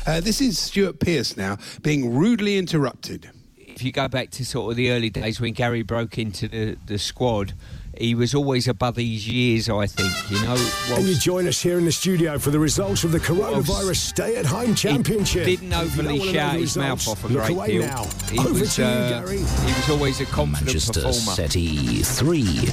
Uh, 0.06 0.20
this 0.20 0.40
is 0.40 0.58
Stuart 0.58 0.98
Pearce 0.98 1.36
now 1.36 1.58
being 1.82 2.12
rudely 2.14 2.58
interrupted. 2.58 3.30
If 3.56 3.82
you 3.82 3.92
go 3.92 4.08
back 4.08 4.30
to 4.32 4.44
sort 4.44 4.70
of 4.72 4.76
the 4.76 4.90
early 4.90 5.10
days 5.10 5.40
when 5.40 5.54
Gary 5.54 5.82
broke 5.82 6.18
into 6.18 6.48
the, 6.48 6.76
the 6.86 6.98
squad, 6.98 7.54
he 7.96 8.14
was 8.14 8.34
always 8.34 8.68
above 8.68 8.96
his 8.96 9.28
years, 9.28 9.68
I 9.68 9.86
think, 9.86 10.12
you 10.30 10.42
know. 10.44 10.56
and 10.94 11.04
you 11.08 11.14
join 11.14 11.46
us 11.46 11.60
here 11.62 11.78
in 11.78 11.84
the 11.84 11.92
studio 11.92 12.38
for 12.38 12.50
the 12.50 12.58
results 12.58 13.04
of 13.04 13.12
the 13.12 13.18
coronavirus 13.20 13.96
stay-at-home 13.96 14.74
championship. 14.74 15.46
He 15.46 15.56
didn't 15.56 15.72
If 15.72 15.96
you 15.96 16.02
overly 16.02 16.18
don't 16.18 16.18
wanna 16.18 16.32
know 16.32 16.32
shout 16.32 16.52
his 16.54 16.76
results, 16.76 17.06
mouth 17.06 17.08
off 17.08 17.24
a 17.24 17.28
great 17.32 17.66
deal. 17.70 17.82
Now. 17.82 18.04
He 18.30 18.38
Over 18.38 18.50
was, 18.60 18.74
to 18.76 18.82
you, 18.82 18.88
uh, 18.88 19.08
Gary. 19.20 19.36
he 19.38 19.42
was 19.44 19.90
always 19.90 20.20
a 20.20 20.26
confident 20.26 20.66
Manchester 20.66 20.92
performer. 21.00 21.32
City 21.36 22.02
three. 22.02 22.68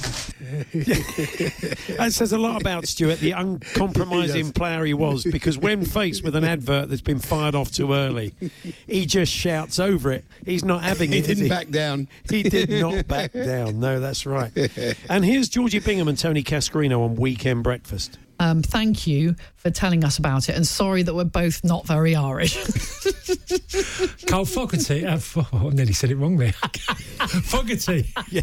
That 1.98 2.10
says 2.12 2.32
a 2.34 2.38
lot 2.38 2.60
about 2.62 2.88
Stuart, 2.88 3.20
the 3.20 3.32
uncompromising 3.32 4.52
player 4.54 4.86
he 4.86 4.94
was, 4.94 5.24
because 5.24 5.58
when 5.58 5.86
faced 5.86 6.24
with 6.24 6.36
an 6.36 6.44
advert 6.44 6.90
that's 6.90 7.02
been 7.02 7.20
fired 7.20 7.56
off 7.56 7.72
too 7.72 7.94
early, 7.94 8.34
he 8.88 9.06
just 9.06 9.32
shouts 9.32 9.80
over 9.80 10.12
it. 10.12 10.26
He's 10.46 10.64
not 10.64 10.84
having 10.84 11.12
He 11.12 11.20
it. 11.20 11.30
is 11.30 11.38
didn't 11.38 11.50
back 11.50 11.70
down. 11.70 12.08
He 12.30 12.44
did 12.44 12.70
not 12.70 13.08
back 13.08 13.34
down. 13.34 13.80
No, 13.80 14.00
that's 14.00 14.26
right. 14.26 14.52
And 15.10 15.26
here's 15.26 15.50
Georgie 15.50 15.80
Bingham 15.80 16.08
and 16.08 16.18
Tony 16.18 16.44
Cascarino 16.44 17.02
on 17.04 17.16
Weekend 17.16 17.64
Breakfast. 17.64 18.18
Um, 18.40 18.62
thank 18.62 19.06
you 19.06 19.36
for 19.58 19.70
telling 19.70 20.06
us 20.06 20.18
about 20.18 20.48
it, 20.48 20.56
and 20.56 20.66
sorry 20.66 21.04
that 21.04 21.14
we're 21.14 21.26
both 21.26 21.64
not 21.64 21.86
very 21.86 22.16
Irish. 22.16 22.56
Carl 24.28 24.46
Fogarty. 24.46 25.06
Uh, 25.06 25.16
f- 25.16 25.38
oh, 25.54 25.68
I 25.68 25.70
nearly 25.74 25.92
said 25.94 26.10
it 26.12 26.16
wrong 26.16 26.38
there. 26.38 26.54
Fogarty. 27.44 28.14
Yeah, 28.30 28.42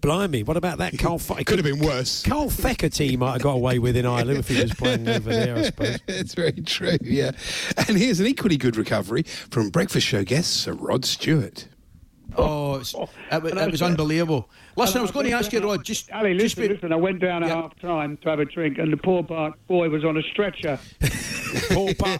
blimey. 0.00 0.42
What 0.44 0.56
about 0.56 0.78
that 0.78 0.98
Carl? 0.98 1.18
Fe- 1.18 1.44
Could 1.44 1.58
have 1.58 1.64
been 1.64 1.84
worse. 1.86 2.22
Carl 2.22 2.46
Feckerty 2.48 3.18
might 3.18 3.32
have 3.34 3.42
got 3.42 3.52
away 3.56 3.78
with 3.78 3.96
in 3.96 4.06
Ireland 4.06 4.38
if 4.38 4.48
he 4.48 4.62
was 4.62 4.72
playing 4.74 5.06
over 5.08 5.30
there, 5.30 5.56
I 5.56 5.62
suppose. 5.64 5.98
It's 6.08 6.34
very 6.34 6.52
true, 6.52 6.96
yeah. 7.02 7.32
And 7.88 7.98
here's 7.98 8.20
an 8.20 8.26
equally 8.26 8.56
good 8.56 8.76
recovery 8.76 9.24
from 9.24 9.68
breakfast 9.70 10.06
show 10.06 10.24
guest 10.24 10.52
Sir 10.54 10.72
Rod 10.72 11.04
Stewart. 11.04 11.68
Oh, 12.36 12.76
it's, 12.76 12.94
it, 12.94 13.44
it 13.44 13.70
was 13.70 13.82
unbelievable. 13.82 14.48
Listen, 14.76 14.98
I 14.98 15.02
was 15.02 15.10
going 15.12 15.26
to 15.26 15.32
ask 15.32 15.52
you, 15.52 15.60
Rod, 15.60 15.84
just. 15.84 16.10
Ali, 16.10 16.32
just 16.36 16.56
listen, 16.56 16.62
be- 16.62 16.74
listen. 16.74 16.92
I 16.92 16.96
went 16.96 17.20
down 17.20 17.44
at 17.44 17.48
Yeah. 17.50 17.62
half 17.62 17.78
time 17.80 18.16
to 18.18 18.30
have 18.30 18.40
a 18.40 18.44
drink, 18.44 18.78
and 18.78 18.92
the 18.92 18.96
poor 18.96 19.22
bar- 19.22 19.54
boy 19.68 19.88
was 19.88 20.04
on 20.04 20.16
a 20.16 20.22
stretcher. 20.22 20.78
Poor 21.70 21.94
pa- 21.94 22.18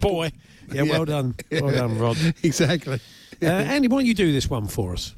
boy. 0.00 0.30
Yeah, 0.72 0.82
well 0.82 1.04
done. 1.04 1.34
Well 1.50 1.72
done, 1.72 1.98
Rod. 1.98 2.16
exactly. 2.44 3.00
Uh, 3.42 3.46
Andy, 3.46 3.88
why 3.88 3.98
don't 3.98 4.06
you 4.06 4.14
do 4.14 4.30
this 4.32 4.48
one 4.48 4.68
for 4.68 4.92
us? 4.92 5.16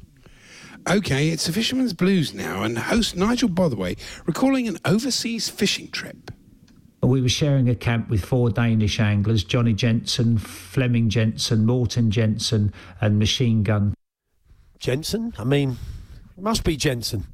Okay, 0.89 1.29
it's 1.29 1.45
the 1.45 1.53
Fisherman's 1.53 1.93
Blues 1.93 2.33
now, 2.33 2.63
and 2.63 2.75
host 2.77 3.15
Nigel 3.15 3.49
Botherway 3.49 3.97
recalling 4.25 4.67
an 4.67 4.77
overseas 4.83 5.47
fishing 5.47 5.89
trip. 5.91 6.31
We 7.03 7.21
were 7.21 7.29
sharing 7.29 7.69
a 7.69 7.75
camp 7.75 8.09
with 8.09 8.25
four 8.25 8.49
Danish 8.49 8.99
anglers 8.99 9.43
Johnny 9.43 9.73
Jensen, 9.73 10.39
Fleming 10.39 11.09
Jensen, 11.09 11.65
Morton 11.65 12.09
Jensen, 12.09 12.73
and 12.99 13.19
Machine 13.19 13.61
Gun. 13.61 13.93
Jensen? 14.81 15.31
I 15.37 15.43
mean, 15.43 15.77
it 16.35 16.43
must 16.43 16.63
be 16.63 16.75
Jensen. 16.75 17.25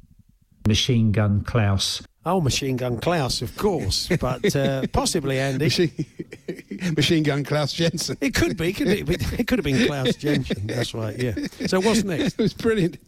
Machine 0.66 1.12
Gun 1.12 1.42
Klaus. 1.42 2.02
Oh, 2.26 2.42
Machine 2.42 2.76
Gun 2.76 2.98
Klaus, 2.98 3.40
of 3.40 3.56
course, 3.56 4.06
but 4.20 4.54
uh, 4.54 4.86
possibly 4.92 5.38
Andy. 5.38 5.64
Machine, 5.64 6.06
Machine 6.94 7.22
Gun 7.22 7.44
Klaus 7.44 7.72
Jensen. 7.72 8.18
It 8.20 8.34
could 8.34 8.58
be, 8.58 8.74
could 8.74 8.88
it? 8.88 9.08
It 9.40 9.48
could 9.48 9.58
have 9.58 9.64
been 9.64 9.86
Klaus 9.86 10.14
Jensen. 10.16 10.66
That's 10.66 10.92
right. 10.92 11.18
Yeah. 11.18 11.32
So 11.66 11.80
what's 11.80 12.04
next? 12.04 12.34
it 12.34 12.38
was 12.38 12.52
brilliant. 12.52 12.98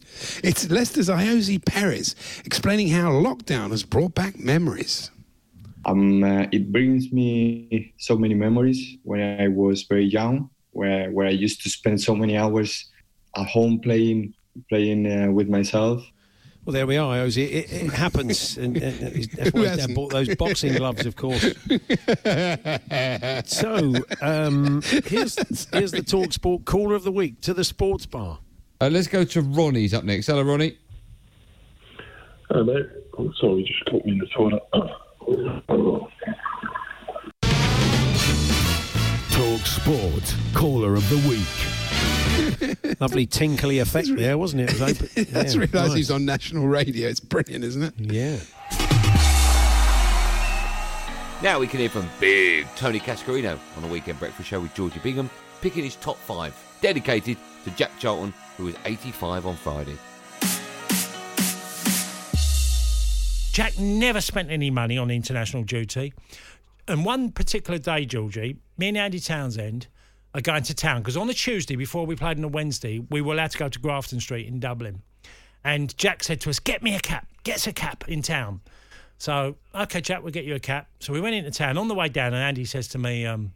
It's 0.43 0.67
Leicester's 0.71 1.09
Ayoze 1.09 1.63
Perez 1.63 2.15
explaining 2.43 2.87
how 2.87 3.11
lockdown 3.11 3.69
has 3.69 3.83
brought 3.83 4.15
back 4.15 4.39
memories. 4.39 5.11
Um, 5.85 6.23
uh, 6.23 6.47
it 6.51 6.71
brings 6.71 7.11
me 7.11 7.93
so 7.97 8.17
many 8.17 8.33
memories 8.33 8.97
when 9.03 9.39
I 9.39 9.49
was 9.49 9.83
very 9.83 10.05
young, 10.05 10.49
where 10.71 11.11
where 11.11 11.27
I 11.27 11.31
used 11.31 11.61
to 11.61 11.69
spend 11.69 12.01
so 12.01 12.15
many 12.15 12.37
hours 12.37 12.90
at 13.35 13.47
home 13.47 13.79
playing 13.79 14.33
playing 14.69 15.07
uh, 15.07 15.31
with 15.31 15.49
myself. 15.49 16.03
Well, 16.65 16.73
there 16.73 16.85
we 16.85 16.97
are, 16.97 17.15
Ozzy. 17.15 17.49
It, 17.49 17.71
it 17.71 17.91
happens. 17.91 18.55
and, 18.57 18.77
and, 18.77 19.01
and 19.01 19.23
that's 19.31 19.51
why 19.51 19.75
Dad 19.75 19.95
bought 19.95 20.11
those 20.11 20.35
boxing 20.35 20.75
gloves, 20.75 21.07
of 21.07 21.15
course. 21.15 21.41
so, 23.51 23.95
um, 24.21 24.83
here's, 25.05 25.37
here's 25.73 25.91
the 25.91 26.03
Talk 26.05 26.33
Sport 26.33 26.65
Caller 26.65 26.93
of 26.93 27.03
the 27.03 27.11
Week 27.11 27.41
to 27.41 27.55
the 27.55 27.63
sports 27.63 28.05
bar. 28.05 28.37
Uh, 28.79 28.89
let's 28.91 29.07
go 29.07 29.23
to 29.23 29.41
Ronnie's 29.41 29.93
up 29.93 30.03
next. 30.03 30.27
Hello, 30.27 30.43
Ronnie. 30.43 30.77
Hello, 32.49 32.63
mate. 32.63 32.85
Oh, 33.17 33.31
sorry, 33.39 33.63
just 33.63 33.83
caught 33.85 34.05
me 34.05 34.11
in 34.11 34.17
the 34.19 34.27
toilet. 34.27 34.61
Talk 39.31 39.65
Sport, 39.65 40.35
caller 40.53 40.93
of 40.93 41.09
the 41.09 41.27
week. 41.27 41.80
Lovely 42.99 43.25
tinkly 43.25 43.79
effect 43.79 44.09
there, 44.15 44.37
wasn't 44.37 44.61
it? 44.61 44.71
it 44.71 44.79
was 44.79 44.81
open. 44.81 45.25
That's 45.31 45.55
yeah, 45.55 45.61
realised 45.61 45.89
nice. 45.89 45.93
he's 45.95 46.11
on 46.11 46.25
national 46.25 46.67
radio. 46.67 47.07
It's 47.07 47.19
brilliant, 47.19 47.63
isn't 47.63 47.83
it? 47.83 47.93
Yeah. 47.97 48.37
Now 51.41 51.59
we 51.59 51.65
can 51.65 51.79
hear 51.79 51.89
from 51.89 52.07
big 52.19 52.67
Tony 52.75 52.99
Cascarino 52.99 53.57
on 53.75 53.81
the 53.81 53.87
Weekend 53.87 54.19
Breakfast 54.19 54.47
Show 54.47 54.59
with 54.59 54.73
Georgie 54.75 54.99
Bingham, 54.99 55.29
picking 55.61 55.83
his 55.83 55.95
top 55.95 56.17
five, 56.17 56.55
dedicated 56.81 57.37
to 57.63 57.71
Jack 57.71 57.91
Charlton, 57.97 58.33
who 58.57 58.65
was 58.65 58.75
85 58.85 59.47
on 59.47 59.55
Friday. 59.55 59.97
Jack 63.53 63.77
never 63.79 64.21
spent 64.21 64.49
any 64.49 64.69
money 64.69 64.97
on 64.97 65.11
international 65.11 65.63
duty. 65.63 66.13
And 66.87 67.03
one 67.03 67.31
particular 67.31 67.79
day, 67.79 68.05
Georgie, 68.05 68.57
me 68.77 68.89
and 68.89 68.97
Andy 68.97 69.19
Townsend 69.19 69.87
are 70.33 70.41
going 70.41 70.63
to 70.63 70.73
town 70.73 71.01
because 71.01 71.17
on 71.17 71.27
the 71.27 71.33
Tuesday 71.33 71.75
before 71.75 72.05
we 72.05 72.15
played 72.15 72.37
on 72.37 72.41
the 72.41 72.47
Wednesday, 72.47 72.99
we 73.09 73.21
were 73.21 73.33
allowed 73.33 73.51
to 73.51 73.57
go 73.57 73.69
to 73.69 73.79
Grafton 73.79 74.19
Street 74.19 74.47
in 74.47 74.59
Dublin. 74.59 75.01
And 75.63 75.95
Jack 75.97 76.23
said 76.23 76.41
to 76.41 76.49
us, 76.49 76.59
Get 76.59 76.81
me 76.81 76.95
a 76.95 76.99
cap, 76.99 77.27
get 77.43 77.55
us 77.55 77.67
a 77.67 77.73
cap 77.73 78.07
in 78.07 78.21
town. 78.21 78.61
So, 79.17 79.55
okay, 79.75 80.01
Jack, 80.01 80.23
we'll 80.23 80.31
get 80.31 80.45
you 80.45 80.55
a 80.55 80.59
cap. 80.59 80.87
So 80.99 81.13
we 81.13 81.21
went 81.21 81.35
into 81.35 81.51
town. 81.51 81.77
On 81.77 81.87
the 81.87 81.93
way 81.93 82.09
down, 82.09 82.33
and 82.33 82.41
Andy 82.41 82.65
says 82.65 82.87
to 82.89 82.97
me, 82.97 83.25
um, 83.27 83.53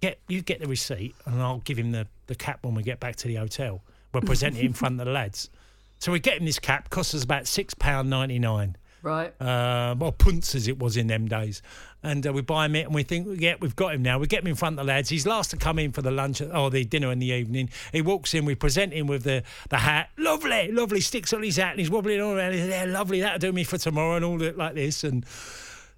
get 0.00 0.18
You 0.26 0.40
get 0.40 0.60
the 0.60 0.66
receipt, 0.66 1.14
and 1.26 1.42
I'll 1.42 1.58
give 1.58 1.78
him 1.78 1.92
the, 1.92 2.06
the 2.28 2.34
cap 2.34 2.60
when 2.62 2.74
we 2.74 2.82
get 2.82 2.98
back 2.98 3.16
to 3.16 3.28
the 3.28 3.34
hotel. 3.34 3.82
We'll 4.12 4.22
present 4.22 4.56
it 4.56 4.64
in 4.64 4.72
front 4.72 4.98
of 4.98 5.06
the 5.06 5.12
lads. 5.12 5.50
So 5.98 6.12
we 6.12 6.18
get 6.18 6.38
him 6.38 6.46
this 6.46 6.58
cap, 6.58 6.88
cost 6.88 7.14
us 7.14 7.22
about 7.24 7.44
£6.99. 7.44 8.74
Right. 9.02 9.32
uh, 9.40 9.94
well, 9.98 10.12
punts 10.12 10.54
as 10.54 10.68
it 10.68 10.78
was 10.78 10.96
in 10.96 11.06
them 11.06 11.28
days. 11.28 11.62
And 12.02 12.26
uh, 12.26 12.32
we 12.32 12.40
buy 12.40 12.64
him 12.64 12.76
it, 12.76 12.86
and 12.86 12.94
we 12.94 13.02
think, 13.02 13.40
yeah, 13.40 13.56
we've 13.60 13.76
got 13.76 13.94
him 13.94 14.00
now. 14.02 14.18
We 14.18 14.26
get 14.26 14.40
him 14.40 14.46
in 14.46 14.54
front 14.54 14.78
of 14.78 14.86
the 14.86 14.90
lads. 14.90 15.10
He's 15.10 15.26
last 15.26 15.50
to 15.50 15.58
come 15.58 15.78
in 15.78 15.92
for 15.92 16.00
the 16.00 16.10
lunch 16.10 16.40
or 16.40 16.70
the 16.70 16.84
dinner 16.84 17.12
in 17.12 17.18
the 17.18 17.26
evening. 17.26 17.68
He 17.92 18.00
walks 18.00 18.32
in, 18.32 18.46
we 18.46 18.54
present 18.54 18.94
him 18.94 19.06
with 19.06 19.24
the, 19.24 19.42
the 19.68 19.76
hat. 19.76 20.08
Lovely, 20.16 20.72
lovely. 20.72 21.00
Sticks 21.00 21.34
on 21.34 21.42
his 21.42 21.58
hat, 21.58 21.72
and 21.72 21.80
he's 21.80 21.90
wobbling 21.90 22.20
all 22.22 22.34
around. 22.34 22.52
He's 22.52 22.66
yeah, 22.66 22.86
lovely. 22.86 23.20
That'll 23.20 23.38
do 23.38 23.52
me 23.52 23.64
for 23.64 23.76
tomorrow, 23.76 24.16
and 24.16 24.24
all 24.24 24.38
that 24.38 24.56
like 24.56 24.74
this. 24.74 25.04
And 25.04 25.26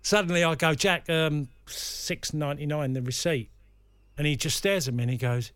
suddenly 0.03 0.43
I 0.43 0.57
go, 0.57 0.75
Jack, 0.75 1.09
um, 1.09 1.47
six 1.67 2.35
ninety 2.35 2.67
nine, 2.67 2.95
the 2.95 3.03
receipt, 3.03 3.51
and 4.19 4.27
he 4.27 4.35
just 4.35 4.57
stares 4.57 4.89
at 4.89 4.95
me 4.95 5.05
and 5.05 5.13
he 5.13 5.19
goes, 5.19 5.53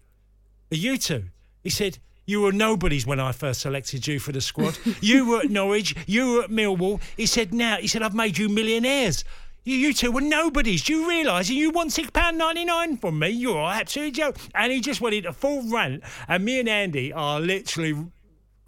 "Are 0.71 0.76
you 0.76 0.97
two? 0.97 1.25
He 1.65 1.71
said. 1.71 1.99
You 2.29 2.41
were 2.41 2.50
nobodies 2.50 3.07
when 3.07 3.21
I 3.21 3.31
first 3.31 3.61
selected 3.61 4.09
you 4.09 4.19
for 4.19 4.33
the 4.33 4.41
squad. 4.41 4.76
you 5.00 5.29
were 5.29 5.43
at 5.43 5.49
Norwich, 5.49 5.95
you 6.09 6.33
were 6.33 6.43
at 6.43 6.50
Millwall. 6.50 7.00
He 7.17 7.25
said, 7.25 7.55
now, 7.55 7.76
he 7.76 7.87
said, 7.87 8.03
I've 8.03 8.17
made 8.17 8.37
you 8.37 8.49
millionaires. 8.49 9.23
You, 9.67 9.77
you 9.77 9.93
two 9.93 10.13
were 10.13 10.21
nobodies. 10.21 10.85
Do 10.85 10.93
you 10.95 11.09
realise? 11.09 11.51
You 11.51 11.71
want 11.71 11.91
£6.99 11.91 13.01
from 13.01 13.19
me? 13.19 13.31
You're 13.31 13.65
absolutely 13.65 14.13
joke. 14.13 14.37
And 14.55 14.73
he 14.73 14.81
just 14.81 15.01
went 15.01 15.17
into 15.17 15.33
full 15.33 15.69
rant. 15.69 16.05
And 16.29 16.45
me 16.45 16.61
and 16.61 16.69
Andy 16.69 17.13
are 17.13 17.41
literally, 17.41 18.07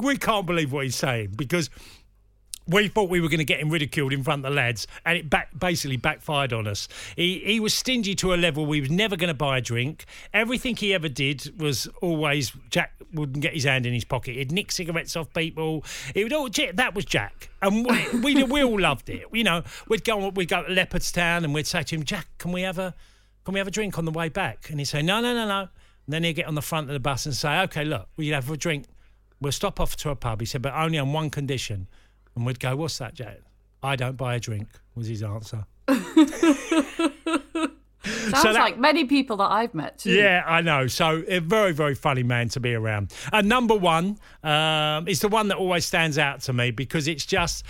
we 0.00 0.16
can't 0.16 0.44
believe 0.44 0.72
what 0.72 0.82
he's 0.82 0.96
saying 0.96 1.34
because 1.36 1.70
we 2.68 2.88
thought 2.88 3.08
we 3.08 3.20
were 3.20 3.28
going 3.28 3.38
to 3.38 3.44
get 3.44 3.60
him 3.60 3.70
ridiculed 3.70 4.12
in 4.12 4.22
front 4.22 4.44
of 4.44 4.52
the 4.52 4.56
lads, 4.56 4.86
and 5.04 5.18
it 5.18 5.30
back, 5.30 5.50
basically 5.58 5.96
backfired 5.96 6.52
on 6.52 6.66
us. 6.66 6.88
He 7.16 7.40
he 7.44 7.60
was 7.60 7.74
stingy 7.74 8.14
to 8.16 8.34
a 8.34 8.36
level 8.36 8.66
we 8.66 8.80
was 8.80 8.90
never 8.90 9.16
going 9.16 9.28
to 9.28 9.34
buy 9.34 9.58
a 9.58 9.60
drink. 9.60 10.04
Everything 10.32 10.76
he 10.76 10.94
ever 10.94 11.08
did 11.08 11.58
was 11.58 11.88
always 12.00 12.52
Jack 12.70 12.92
wouldn't 13.12 13.40
get 13.40 13.54
his 13.54 13.64
hand 13.64 13.86
in 13.86 13.94
his 13.94 14.04
pocket. 14.04 14.36
He'd 14.36 14.52
nick 14.52 14.70
cigarettes 14.70 15.16
off 15.16 15.32
people. 15.32 15.84
He 16.14 16.22
would 16.22 16.32
all 16.32 16.48
that 16.74 16.94
was 16.94 17.04
Jack, 17.04 17.50
and 17.62 17.84
we 17.84 18.34
we, 18.34 18.42
we 18.44 18.62
all 18.62 18.78
loved 18.78 19.08
it. 19.08 19.24
You 19.32 19.44
know, 19.44 19.62
we'd 19.88 20.04
go 20.04 20.28
we'd 20.28 20.48
go 20.48 20.62
to 20.62 20.70
Leopardstown, 20.70 21.44
and 21.44 21.54
we'd 21.54 21.66
say 21.66 21.82
to 21.82 21.94
him, 21.96 22.04
Jack, 22.04 22.26
can 22.38 22.52
we 22.52 22.62
have 22.62 22.78
a 22.78 22.94
can 23.48 23.54
we 23.54 23.60
have 23.60 23.68
a 23.68 23.70
drink 23.70 23.96
on 23.96 24.04
the 24.04 24.10
way 24.10 24.28
back? 24.28 24.68
And 24.68 24.78
he'd 24.78 24.84
say, 24.84 25.00
No, 25.00 25.22
no, 25.22 25.32
no, 25.32 25.48
no. 25.48 25.60
And 25.60 25.68
then 26.08 26.22
he'd 26.22 26.34
get 26.34 26.44
on 26.44 26.54
the 26.54 26.60
front 26.60 26.88
of 26.88 26.92
the 26.92 27.00
bus 27.00 27.24
and 27.24 27.34
say, 27.34 27.62
Okay, 27.62 27.82
look, 27.82 28.06
we'll 28.18 28.34
have 28.34 28.50
a 28.50 28.58
drink. 28.58 28.84
We'll 29.40 29.52
stop 29.52 29.80
off 29.80 29.96
to 29.96 30.10
a 30.10 30.16
pub. 30.16 30.40
He 30.40 30.46
said, 30.46 30.60
but 30.60 30.74
only 30.74 30.98
on 30.98 31.14
one 31.14 31.30
condition. 31.30 31.88
And 32.38 32.46
we'd 32.46 32.60
go, 32.60 32.76
What's 32.76 32.98
that, 32.98 33.14
Jack? 33.14 33.38
I 33.82 33.96
don't 33.96 34.16
buy 34.16 34.36
a 34.36 34.40
drink, 34.40 34.68
was 34.94 35.08
his 35.08 35.24
answer. 35.24 35.64
Sounds 35.88 36.06
that- 38.44 38.54
like 38.54 38.78
many 38.78 39.04
people 39.06 39.38
that 39.38 39.50
I've 39.50 39.74
met 39.74 39.98
too. 39.98 40.12
Yeah, 40.12 40.44
I 40.46 40.60
know. 40.60 40.86
So, 40.86 41.24
a 41.26 41.40
very, 41.40 41.72
very 41.72 41.96
funny 41.96 42.22
man 42.22 42.48
to 42.50 42.60
be 42.60 42.74
around. 42.74 43.12
And 43.32 43.48
number 43.48 43.74
one 43.74 44.18
um, 44.44 45.08
is 45.08 45.18
the 45.20 45.26
one 45.28 45.48
that 45.48 45.56
always 45.56 45.84
stands 45.84 46.16
out 46.16 46.42
to 46.42 46.52
me 46.52 46.70
because 46.70 47.08
it's 47.08 47.26
just 47.26 47.64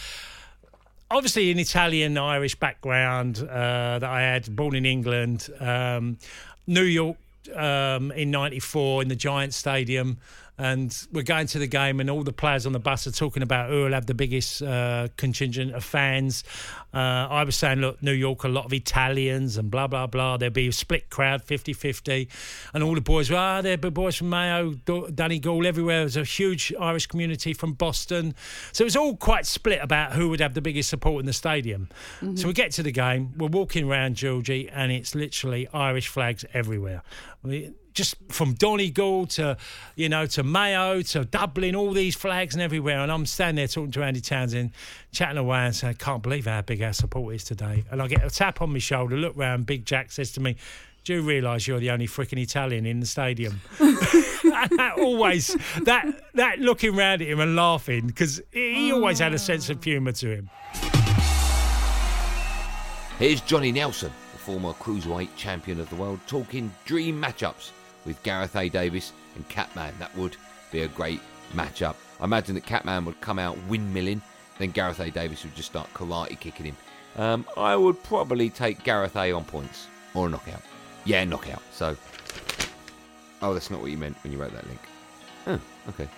obviously 1.10 1.50
an 1.50 1.58
Italian 1.58 2.18
Irish 2.18 2.56
background 2.56 3.38
uh, 3.38 3.98
that 3.98 4.04
I 4.04 4.20
had, 4.20 4.54
born 4.54 4.76
in 4.76 4.84
England, 4.84 5.48
um, 5.60 6.18
New 6.66 6.82
York 6.82 7.16
um, 7.54 8.12
in 8.12 8.30
'94 8.30 9.00
in 9.02 9.08
the 9.08 9.16
Giant 9.16 9.54
Stadium. 9.54 10.18
And 10.58 10.96
we're 11.12 11.22
going 11.22 11.46
to 11.48 11.58
the 11.58 11.66
game, 11.66 12.00
and 12.00 12.10
all 12.10 12.24
the 12.24 12.32
players 12.32 12.66
on 12.66 12.72
the 12.72 12.80
bus 12.80 13.06
are 13.06 13.12
talking 13.12 13.42
about 13.42 13.70
who 13.70 13.84
will 13.84 13.92
have 13.92 14.06
the 14.06 14.14
biggest 14.14 14.62
uh, 14.62 15.08
contingent 15.16 15.74
of 15.74 15.84
fans. 15.84 16.44
Uh, 16.92 17.28
I 17.30 17.44
was 17.44 17.54
saying, 17.54 17.78
look, 17.78 18.02
New 18.02 18.12
York, 18.12 18.44
a 18.44 18.48
lot 18.48 18.64
of 18.64 18.72
Italians, 18.72 19.56
and 19.56 19.70
blah, 19.70 19.86
blah, 19.86 20.06
blah. 20.06 20.36
There'll 20.36 20.52
be 20.52 20.68
a 20.68 20.72
split 20.72 21.10
crowd, 21.10 21.42
50 21.44 21.72
50. 21.72 22.28
And 22.74 22.82
all 22.82 22.94
the 22.94 23.00
boys 23.00 23.30
were, 23.30 23.36
ah, 23.36 23.62
they're 23.62 23.76
the 23.76 23.90
boys 23.90 24.16
from 24.16 24.30
Mayo, 24.30 24.72
Donegal, 24.84 25.66
everywhere. 25.66 26.00
There's 26.00 26.16
a 26.16 26.24
huge 26.24 26.72
Irish 26.80 27.06
community 27.06 27.52
from 27.52 27.74
Boston. 27.74 28.34
So 28.72 28.82
it 28.82 28.86
was 28.86 28.96
all 28.96 29.16
quite 29.16 29.46
split 29.46 29.80
about 29.82 30.12
who 30.12 30.28
would 30.30 30.40
have 30.40 30.54
the 30.54 30.60
biggest 30.60 30.90
support 30.90 31.20
in 31.20 31.26
the 31.26 31.32
stadium. 31.32 31.88
So 32.36 32.46
we 32.48 32.52
get 32.52 32.72
to 32.72 32.82
the 32.82 32.92
game, 32.92 33.32
we're 33.36 33.48
walking 33.48 33.88
around 33.88 34.16
Georgie, 34.16 34.68
and 34.68 34.90
it's 34.90 35.14
literally 35.14 35.68
Irish 35.72 36.08
flags 36.08 36.44
everywhere. 36.52 37.02
We, 37.42 37.72
just 37.98 38.14
from 38.28 38.52
Donegal 38.52 39.26
to, 39.26 39.56
you 39.96 40.08
know, 40.08 40.24
to 40.26 40.44
Mayo 40.44 41.02
to 41.02 41.24
Dublin, 41.24 41.74
all 41.74 41.92
these 41.92 42.14
flags 42.14 42.54
and 42.54 42.62
everywhere. 42.62 43.00
And 43.00 43.10
I'm 43.10 43.26
standing 43.26 43.56
there 43.56 43.66
talking 43.66 43.90
to 43.90 44.04
Andy 44.04 44.20
Townsend, 44.20 44.70
chatting 45.10 45.36
away 45.36 45.58
and 45.58 45.74
saying, 45.74 45.96
I 46.00 46.04
can't 46.04 46.22
believe 46.22 46.46
how 46.46 46.62
big 46.62 46.80
our 46.80 46.92
support 46.92 47.34
is 47.34 47.42
today. 47.42 47.84
And 47.90 48.00
I 48.00 48.06
get 48.06 48.24
a 48.24 48.30
tap 48.30 48.62
on 48.62 48.72
my 48.72 48.78
shoulder, 48.78 49.16
look 49.16 49.36
round, 49.36 49.66
Big 49.66 49.84
Jack 49.84 50.12
says 50.12 50.30
to 50.32 50.40
me, 50.40 50.54
do 51.02 51.14
you 51.14 51.22
realise 51.22 51.66
you're 51.66 51.80
the 51.80 51.90
only 51.90 52.06
freaking 52.06 52.40
Italian 52.40 52.86
in 52.86 53.00
the 53.00 53.06
stadium? 53.06 53.60
and 53.80 53.96
that 54.78 54.94
always, 54.96 55.56
that, 55.82 56.06
that 56.34 56.60
looking 56.60 56.94
round 56.94 57.20
at 57.20 57.26
him 57.26 57.40
and 57.40 57.56
laughing, 57.56 58.06
because 58.06 58.40
he 58.52 58.92
always 58.92 59.18
had 59.18 59.34
a 59.34 59.38
sense 59.40 59.70
of 59.70 59.82
humour 59.82 60.12
to 60.12 60.36
him. 60.36 60.50
Here's 63.18 63.40
Johnny 63.40 63.72
Nelson, 63.72 64.12
the 64.34 64.38
former 64.38 64.72
cruiserweight 64.74 65.30
champion 65.36 65.80
of 65.80 65.90
the 65.90 65.96
world, 65.96 66.20
talking 66.28 66.72
dream 66.84 67.20
matchups 67.20 67.72
with 68.04 68.22
Gareth 68.22 68.56
A. 68.56 68.68
Davis 68.68 69.12
and 69.34 69.48
Catman. 69.48 69.94
That 69.98 70.16
would 70.16 70.36
be 70.70 70.82
a 70.82 70.88
great 70.88 71.20
matchup. 71.54 71.96
I 72.20 72.24
imagine 72.24 72.54
that 72.54 72.66
Catman 72.66 73.04
would 73.04 73.20
come 73.20 73.38
out 73.38 73.56
windmilling, 73.68 74.20
then 74.58 74.70
Gareth 74.70 75.00
A. 75.00 75.10
Davis 75.10 75.44
would 75.44 75.54
just 75.54 75.70
start 75.70 75.92
karate 75.94 76.38
kicking 76.38 76.66
him. 76.66 76.76
Um, 77.16 77.46
I 77.56 77.76
would 77.76 78.02
probably 78.02 78.50
take 78.50 78.84
Gareth 78.84 79.16
A. 79.16 79.32
on 79.32 79.44
points 79.44 79.88
or 80.14 80.26
a 80.26 80.30
knockout. 80.30 80.62
Yeah, 81.04 81.24
knockout. 81.24 81.62
So, 81.72 81.96
oh, 83.42 83.54
that's 83.54 83.70
not 83.70 83.80
what 83.80 83.90
you 83.90 83.96
meant 83.96 84.16
when 84.22 84.32
you 84.32 84.38
wrote 84.38 84.52
that 84.52 84.66
link. 84.66 84.80
Oh, 85.46 85.60
okay. 85.88 86.08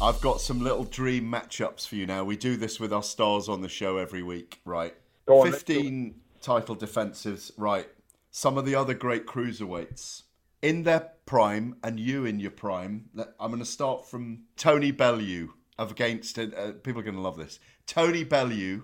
I've 0.00 0.20
got 0.20 0.40
some 0.40 0.60
little 0.60 0.84
dream 0.84 1.24
matchups 1.30 1.86
for 1.88 1.96
you 1.96 2.06
now. 2.06 2.24
We 2.24 2.36
do 2.36 2.56
this 2.56 2.78
with 2.78 2.92
our 2.92 3.02
stars 3.02 3.48
on 3.48 3.62
the 3.62 3.68
show 3.68 3.96
every 3.96 4.22
week, 4.22 4.60
right? 4.64 4.94
Go 5.26 5.40
on, 5.40 5.50
let's 5.50 5.62
do 5.62 5.72
it. 5.72 5.76
15 5.76 6.14
title 6.44 6.76
defensives, 6.76 7.50
right? 7.56 7.88
Some 8.30 8.58
of 8.58 8.66
the 8.66 8.74
other 8.74 8.94
great 8.94 9.26
cruiserweights 9.26 10.22
in 10.62 10.82
their 10.82 11.10
prime 11.26 11.76
and 11.82 11.98
you 11.98 12.24
in 12.26 12.38
your 12.38 12.50
prime. 12.50 13.06
I'm 13.40 13.50
going 13.50 13.58
to 13.58 13.64
start 13.64 14.08
from 14.08 14.42
Tony 14.56 14.90
Bellew 14.90 15.54
against, 15.78 16.38
uh, 16.38 16.72
people 16.82 17.00
are 17.00 17.04
going 17.04 17.16
to 17.16 17.20
love 17.20 17.36
this. 17.36 17.58
Tony 17.86 18.24
Bellew 18.24 18.82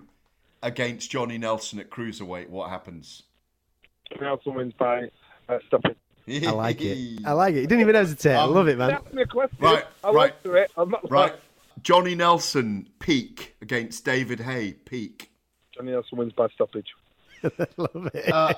against 0.63 1.11
Johnny 1.11 1.37
Nelson 1.37 1.79
at 1.79 1.89
cruiserweight. 1.89 2.49
What 2.49 2.69
happens? 2.69 3.23
Nelson 4.19 4.55
wins 4.55 4.73
by 4.77 5.09
uh, 5.47 5.59
stopping. 5.67 5.95
I 6.27 6.51
like 6.51 6.81
it. 6.81 7.19
I 7.25 7.33
like 7.33 7.55
it. 7.55 7.61
You 7.61 7.67
didn't 7.67 7.81
even 7.81 7.95
hesitate. 7.95 8.35
I 8.35 8.43
love 8.43 8.67
it, 8.67 8.77
man. 8.77 8.91
Ask 8.91 9.13
me 9.13 9.21
a 9.23 9.25
question. 9.25 9.57
Right, 9.59 9.85
I'll 10.03 10.13
right. 10.13 10.33
answer 10.33 10.57
it. 10.57 10.71
I'm 10.77 10.89
not 10.89 11.09
Right. 11.09 11.33
Johnny 11.83 12.15
Nelson, 12.15 12.89
peak 12.99 13.55
against 13.61 14.05
David 14.05 14.41
Haye, 14.41 14.73
peak. 14.73 15.31
Johnny 15.73 15.91
Nelson 15.91 16.17
wins 16.17 16.33
by 16.33 16.47
stoppage. 16.49 16.87
love 17.77 18.09
it. 18.13 18.31
Uh, 18.31 18.53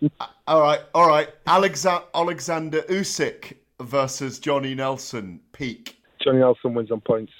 all 0.46 0.60
right, 0.60 0.80
all 0.94 1.08
right. 1.08 1.28
Alexa- 1.46 2.04
Alexander 2.14 2.82
Usyk 2.82 3.56
versus 3.80 4.38
Johnny 4.38 4.74
Nelson, 4.74 5.40
peak. 5.52 6.02
Johnny 6.22 6.38
Nelson 6.38 6.74
wins 6.74 6.90
on 6.90 7.00
points. 7.00 7.32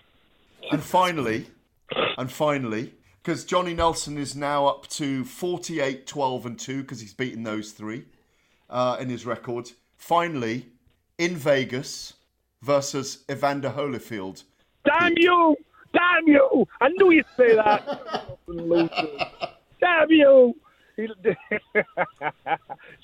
And 0.71 0.83
finally, 0.83 1.47
and 2.19 2.31
finally, 2.31 2.93
because 3.23 3.45
Johnny 3.45 3.75
Nelson 3.75 4.19
is 4.19 4.35
now 4.37 4.67
up 4.67 4.87
to 4.89 5.25
48, 5.25 6.07
12, 6.07 6.47
and 6.47 6.59
2 6.59 6.83
because 6.83 7.01
he's 7.01 7.15
beaten 7.15 7.43
those 7.43 7.73
three 7.73 8.05
uh, 8.71 8.97
in 9.01 9.09
his 9.09 9.27
record. 9.27 9.71
Finally, 9.97 10.67
in 11.19 11.37
Vegas 11.37 12.15
versus 12.63 13.25
Evander 13.31 13.71
Holyfield. 13.71 14.45
Damn 14.85 15.15
you! 15.17 15.57
Damn 15.93 16.29
you! 16.29 16.67
I 16.81 16.89
knew 16.89 17.11
you'd 17.11 17.27
say 17.37 17.55
that. 17.55 18.39
Damn 19.81 20.11
you! 20.11 20.55
He- 20.97 21.07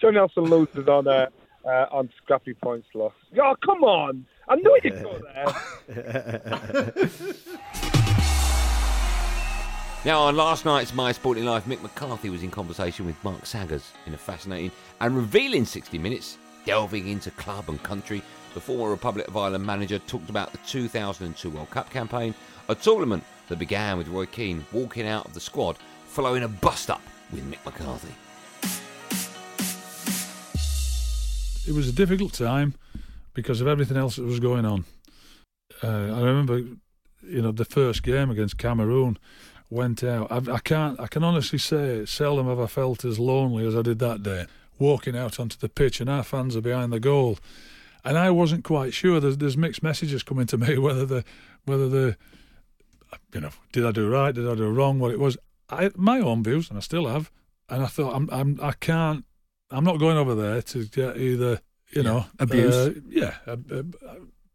Johnny 0.01 0.15
Nelson 0.15 0.45
loses 0.45 0.89
on 0.89 1.07
uh, 1.07 1.27
uh, 1.65 1.87
on 1.91 2.11
scrappy 2.17 2.55
points 2.55 2.89
loss. 2.95 3.13
Oh, 3.41 3.55
come 3.65 3.85
on! 3.85 4.27
I 4.49 4.57
knew 4.57 4.79
you'd 4.83 5.03
go 5.03 5.21
there. 5.35 6.93
Now, 10.05 10.23
on 10.23 10.35
last 10.35 10.65
night's 10.65 10.93
My 10.93 11.13
Sporting 11.13 11.45
Life, 11.45 11.67
Mick 11.67 11.81
McCarthy 11.81 12.29
was 12.29 12.43
in 12.43 12.51
conversation 12.51 13.07
with 13.07 13.23
Mark 13.23 13.47
Saggers 13.47 13.93
in 14.05 14.15
a 14.15 14.19
fascinating 14.19 14.73
and 15.01 15.17
revealing 15.17 15.65
60 15.65 15.97
minutes, 15.97 16.39
delving 16.67 17.07
into 17.07 17.31
club 17.31 17.69
and 17.69 17.81
country. 17.85 18.21
The 18.55 18.61
former 18.61 18.91
Republic 18.91 19.29
of 19.29 19.37
Ireland 19.37 19.65
manager 19.65 20.01
talked 20.01 20.29
about 20.29 20.51
the 20.51 20.59
2002 20.67 21.51
World 21.51 21.71
Cup 21.71 21.89
campaign, 21.89 22.35
a 22.69 22.75
tournament 22.75 23.23
that 23.49 23.61
began 23.61 23.97
with 23.97 24.09
Roy 24.09 24.27
Keane 24.27 24.67
walking 24.73 25.07
out 25.07 25.25
of 25.27 25.35
the 25.35 25.41
squad 25.41 25.79
following 26.07 26.43
a 26.43 26.49
bust 26.49 26.91
up 26.91 27.01
with 27.33 27.51
Mick 27.51 27.65
McCarthy. 27.65 28.15
it 31.67 31.73
was 31.73 31.89
a 31.89 31.93
difficult 31.93 32.33
time 32.33 32.75
because 33.35 33.61
of 33.61 33.67
everything 33.69 33.97
else 33.97 34.17
that 34.17 34.25
was 34.25 34.41
going 34.41 34.65
on. 34.65 34.85
Uh, 35.83 36.15
I 36.15 36.21
remember, 36.21 36.59
you 37.23 37.43
know, 37.43 37.53
the 37.53 37.65
first 37.65 38.03
game 38.03 38.31
against 38.31 38.59
Cameroon 38.59 39.19
went 39.71 40.05
out. 40.05 40.31
I, 40.31 40.55
I 40.55 40.59
can't. 40.59 40.99
I 41.01 41.07
can 41.07 41.25
honestly 41.25 41.59
say, 41.59 42.05
seldom 42.05 42.47
have 42.47 42.61
I 42.61 42.67
felt 42.67 43.05
as 43.05 43.19
lonely 43.19 43.67
as 43.67 43.77
I 43.77 43.83
did 43.83 43.99
that 44.01 44.23
day. 44.23 44.47
Walking 44.79 45.17
out 45.17 45.39
onto 45.39 45.57
the 45.57 45.69
pitch, 45.69 46.01
and 46.01 46.11
our 46.11 46.25
fans 46.25 46.57
are 46.57 46.61
behind 46.61 46.93
the 46.93 47.01
goal, 47.01 47.39
and 48.05 48.19
I 48.19 48.31
wasn't 48.31 48.65
quite 48.65 48.93
sure. 48.93 49.21
There's, 49.21 49.39
there's 49.39 49.57
mixed 49.57 49.83
messages 49.83 50.23
coming 50.23 50.47
to 50.47 50.59
me 50.59 50.77
whether 50.79 51.07
the 51.07 51.25
whether 51.65 51.89
the 51.89 52.17
you 53.33 53.41
know, 53.41 53.51
did 53.73 53.87
I 53.87 53.93
do 53.93 54.11
right? 54.11 54.35
Did 54.35 54.49
I 54.49 54.55
do 54.55 54.69
wrong? 54.69 54.99
What 54.99 55.13
it 55.13 55.21
was? 55.21 55.37
I 55.73 55.91
my 55.97 56.21
own 56.21 56.43
views, 56.45 56.69
and 56.69 56.79
I 56.79 56.81
still 56.81 57.07
have. 57.07 57.31
And 57.69 57.83
I 57.83 57.87
thought, 57.87 58.15
I'm, 58.15 58.29
I'm, 58.31 58.59
I 58.63 58.73
can't, 58.73 59.25
I'm 59.71 59.85
not 59.85 59.99
going 59.99 60.19
over 60.19 60.35
there 60.35 60.61
to 60.61 60.85
get 60.85 61.17
either, 61.17 61.61
you 61.91 62.03
know, 62.03 62.27
abuse. 62.39 62.75
uh, 62.75 62.93
yeah, 63.09 63.37
uh, 63.47 63.57
uh, 63.73 63.83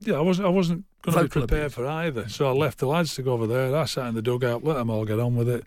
yeah. 0.01 0.15
I 0.15 0.21
wasn't, 0.21 0.47
I 0.47 0.51
wasn't 0.51 0.86
going 1.01 1.17
to 1.17 1.23
be 1.23 1.30
prepared 1.30 1.62
abuse. 1.62 1.73
for 1.73 1.88
either. 1.88 2.30
So 2.30 2.47
I 2.47 2.51
left 2.51 2.77
the 2.77 2.86
lads 2.86 3.15
to 3.15 3.23
go 3.23 3.34
over 3.34 3.47
there. 3.47 3.75
I 3.75 3.86
sat 3.86 4.08
in 4.08 4.13
the 4.15 4.21
dugout, 4.21 4.63
let 4.63 4.75
them 4.75 4.91
all 4.91 5.06
get 5.06 5.19
on 5.19 5.36
with 5.36 5.49
it. 5.49 5.65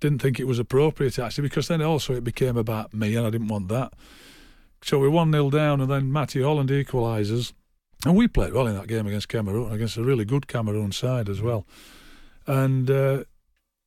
Didn't 0.00 0.20
think 0.20 0.38
it 0.38 0.46
was 0.46 0.58
appropriate 0.58 1.18
actually, 1.18 1.48
because 1.48 1.68
then 1.68 1.80
also 1.80 2.12
it 2.12 2.24
became 2.24 2.56
about 2.56 2.92
me, 2.92 3.16
and 3.16 3.26
I 3.26 3.30
didn't 3.30 3.48
want 3.48 3.68
that. 3.68 3.94
So 4.82 4.98
we're 4.98 5.10
one 5.10 5.32
0 5.32 5.48
down, 5.50 5.80
and 5.80 5.90
then 5.90 6.12
Matty 6.12 6.42
Holland 6.42 6.68
equalises, 6.68 7.52
and 8.04 8.16
we 8.16 8.26
played 8.26 8.52
well 8.52 8.66
in 8.66 8.74
that 8.74 8.88
game 8.88 9.06
against 9.06 9.28
Cameroon, 9.28 9.72
against 9.72 9.96
a 9.96 10.02
really 10.02 10.24
good 10.24 10.48
Cameroon 10.48 10.90
side 10.92 11.28
as 11.28 11.40
well. 11.40 11.66
And 12.46 12.90
uh, 12.90 13.24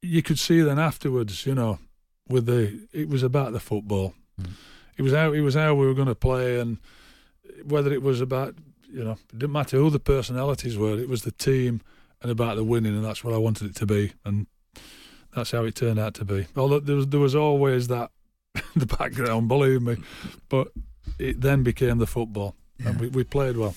you 0.05 0.21
could 0.21 0.39
see 0.39 0.61
then 0.61 0.79
afterwards, 0.79 1.45
you 1.45 1.55
know, 1.55 1.79
with 2.27 2.45
the 2.45 2.87
it 2.91 3.09
was 3.09 3.23
about 3.23 3.53
the 3.53 3.59
football. 3.59 4.13
Hmm. 4.39 4.51
It 4.97 5.01
was 5.01 5.13
how 5.13 5.33
it 5.33 5.41
was 5.41 5.55
how 5.55 5.75
we 5.75 5.85
were 5.85 5.93
going 5.93 6.07
to 6.07 6.15
play, 6.15 6.59
and 6.59 6.77
whether 7.63 7.91
it 7.91 8.01
was 8.01 8.21
about 8.21 8.55
you 8.89 9.03
know, 9.03 9.17
it 9.33 9.39
didn't 9.39 9.51
matter 9.51 9.77
who 9.77 9.89
the 9.89 9.99
personalities 9.99 10.77
were. 10.77 10.97
It 10.97 11.09
was 11.09 11.23
the 11.23 11.31
team 11.31 11.81
and 12.21 12.31
about 12.31 12.55
the 12.55 12.63
winning, 12.63 12.95
and 12.95 13.03
that's 13.03 13.23
what 13.23 13.33
I 13.33 13.37
wanted 13.37 13.69
it 13.69 13.75
to 13.77 13.85
be, 13.85 14.13
and 14.23 14.47
that's 15.35 15.51
how 15.51 15.65
it 15.65 15.75
turned 15.75 15.99
out 15.99 16.13
to 16.15 16.25
be. 16.25 16.47
Although 16.55 16.79
there 16.79 16.95
was 16.95 17.07
there 17.07 17.19
was 17.19 17.35
always 17.35 17.87
that 17.89 18.11
the 18.75 18.85
background, 18.85 19.47
believe 19.47 19.81
me, 19.81 19.97
but 20.49 20.69
it 21.19 21.41
then 21.41 21.63
became 21.63 21.97
the 21.97 22.07
football, 22.07 22.55
and 22.83 22.99
we, 22.99 23.07
we 23.09 23.23
played 23.23 23.57
well. 23.57 23.75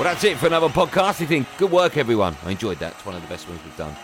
Well, 0.00 0.08
that's 0.08 0.24
it 0.24 0.38
for 0.38 0.46
another 0.46 0.70
podcast. 0.70 1.20
I 1.20 1.26
think 1.26 1.46
good 1.58 1.70
work, 1.70 1.98
everyone. 1.98 2.34
I 2.46 2.52
enjoyed 2.52 2.78
that. 2.78 2.94
It's 2.94 3.04
one 3.04 3.16
of 3.16 3.20
the 3.20 3.28
best 3.28 3.46
ones 3.46 3.60
we've 3.62 3.76
done 3.76 3.94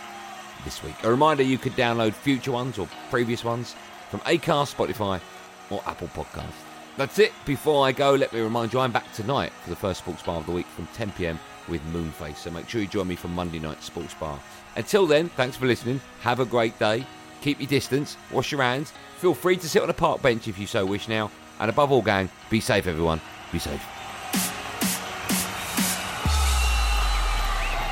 this 0.62 0.82
week. 0.82 0.94
A 1.04 1.10
reminder: 1.10 1.42
you 1.42 1.56
could 1.56 1.72
download 1.72 2.12
future 2.12 2.52
ones 2.52 2.76
or 2.76 2.86
previous 3.08 3.42
ones 3.42 3.74
from 4.10 4.20
Acast, 4.20 4.74
Spotify, 4.74 5.22
or 5.70 5.80
Apple 5.86 6.08
Podcasts. 6.08 6.52
That's 6.98 7.18
it. 7.18 7.32
Before 7.46 7.86
I 7.86 7.92
go, 7.92 8.12
let 8.12 8.30
me 8.34 8.42
remind 8.42 8.74
you 8.74 8.80
I'm 8.80 8.92
back 8.92 9.10
tonight 9.14 9.54
for 9.64 9.70
the 9.70 9.76
first 9.76 10.00
Sports 10.00 10.22
Bar 10.22 10.36
of 10.36 10.44
the 10.44 10.52
week 10.52 10.66
from 10.66 10.86
10 10.88 11.12
pm 11.12 11.40
with 11.66 11.80
Moonface. 11.94 12.36
So 12.36 12.50
make 12.50 12.68
sure 12.68 12.82
you 12.82 12.88
join 12.88 13.08
me 13.08 13.16
for 13.16 13.28
Monday 13.28 13.58
night 13.58 13.82
Sports 13.82 14.12
Bar. 14.12 14.38
Until 14.76 15.06
then, 15.06 15.30
thanks 15.30 15.56
for 15.56 15.64
listening. 15.64 16.02
Have 16.20 16.40
a 16.40 16.44
great 16.44 16.78
day. 16.78 17.06
Keep 17.40 17.58
your 17.58 17.70
distance. 17.70 18.18
Wash 18.30 18.52
your 18.52 18.60
hands. 18.60 18.92
Feel 19.16 19.32
free 19.32 19.56
to 19.56 19.66
sit 19.66 19.82
on 19.82 19.88
a 19.88 19.94
park 19.94 20.20
bench 20.20 20.46
if 20.46 20.58
you 20.58 20.66
so 20.66 20.84
wish 20.84 21.08
now. 21.08 21.30
And 21.58 21.70
above 21.70 21.90
all, 21.90 22.02
gang, 22.02 22.28
be 22.50 22.60
safe, 22.60 22.86
everyone. 22.86 23.22
Be 23.50 23.58
safe. 23.58 23.95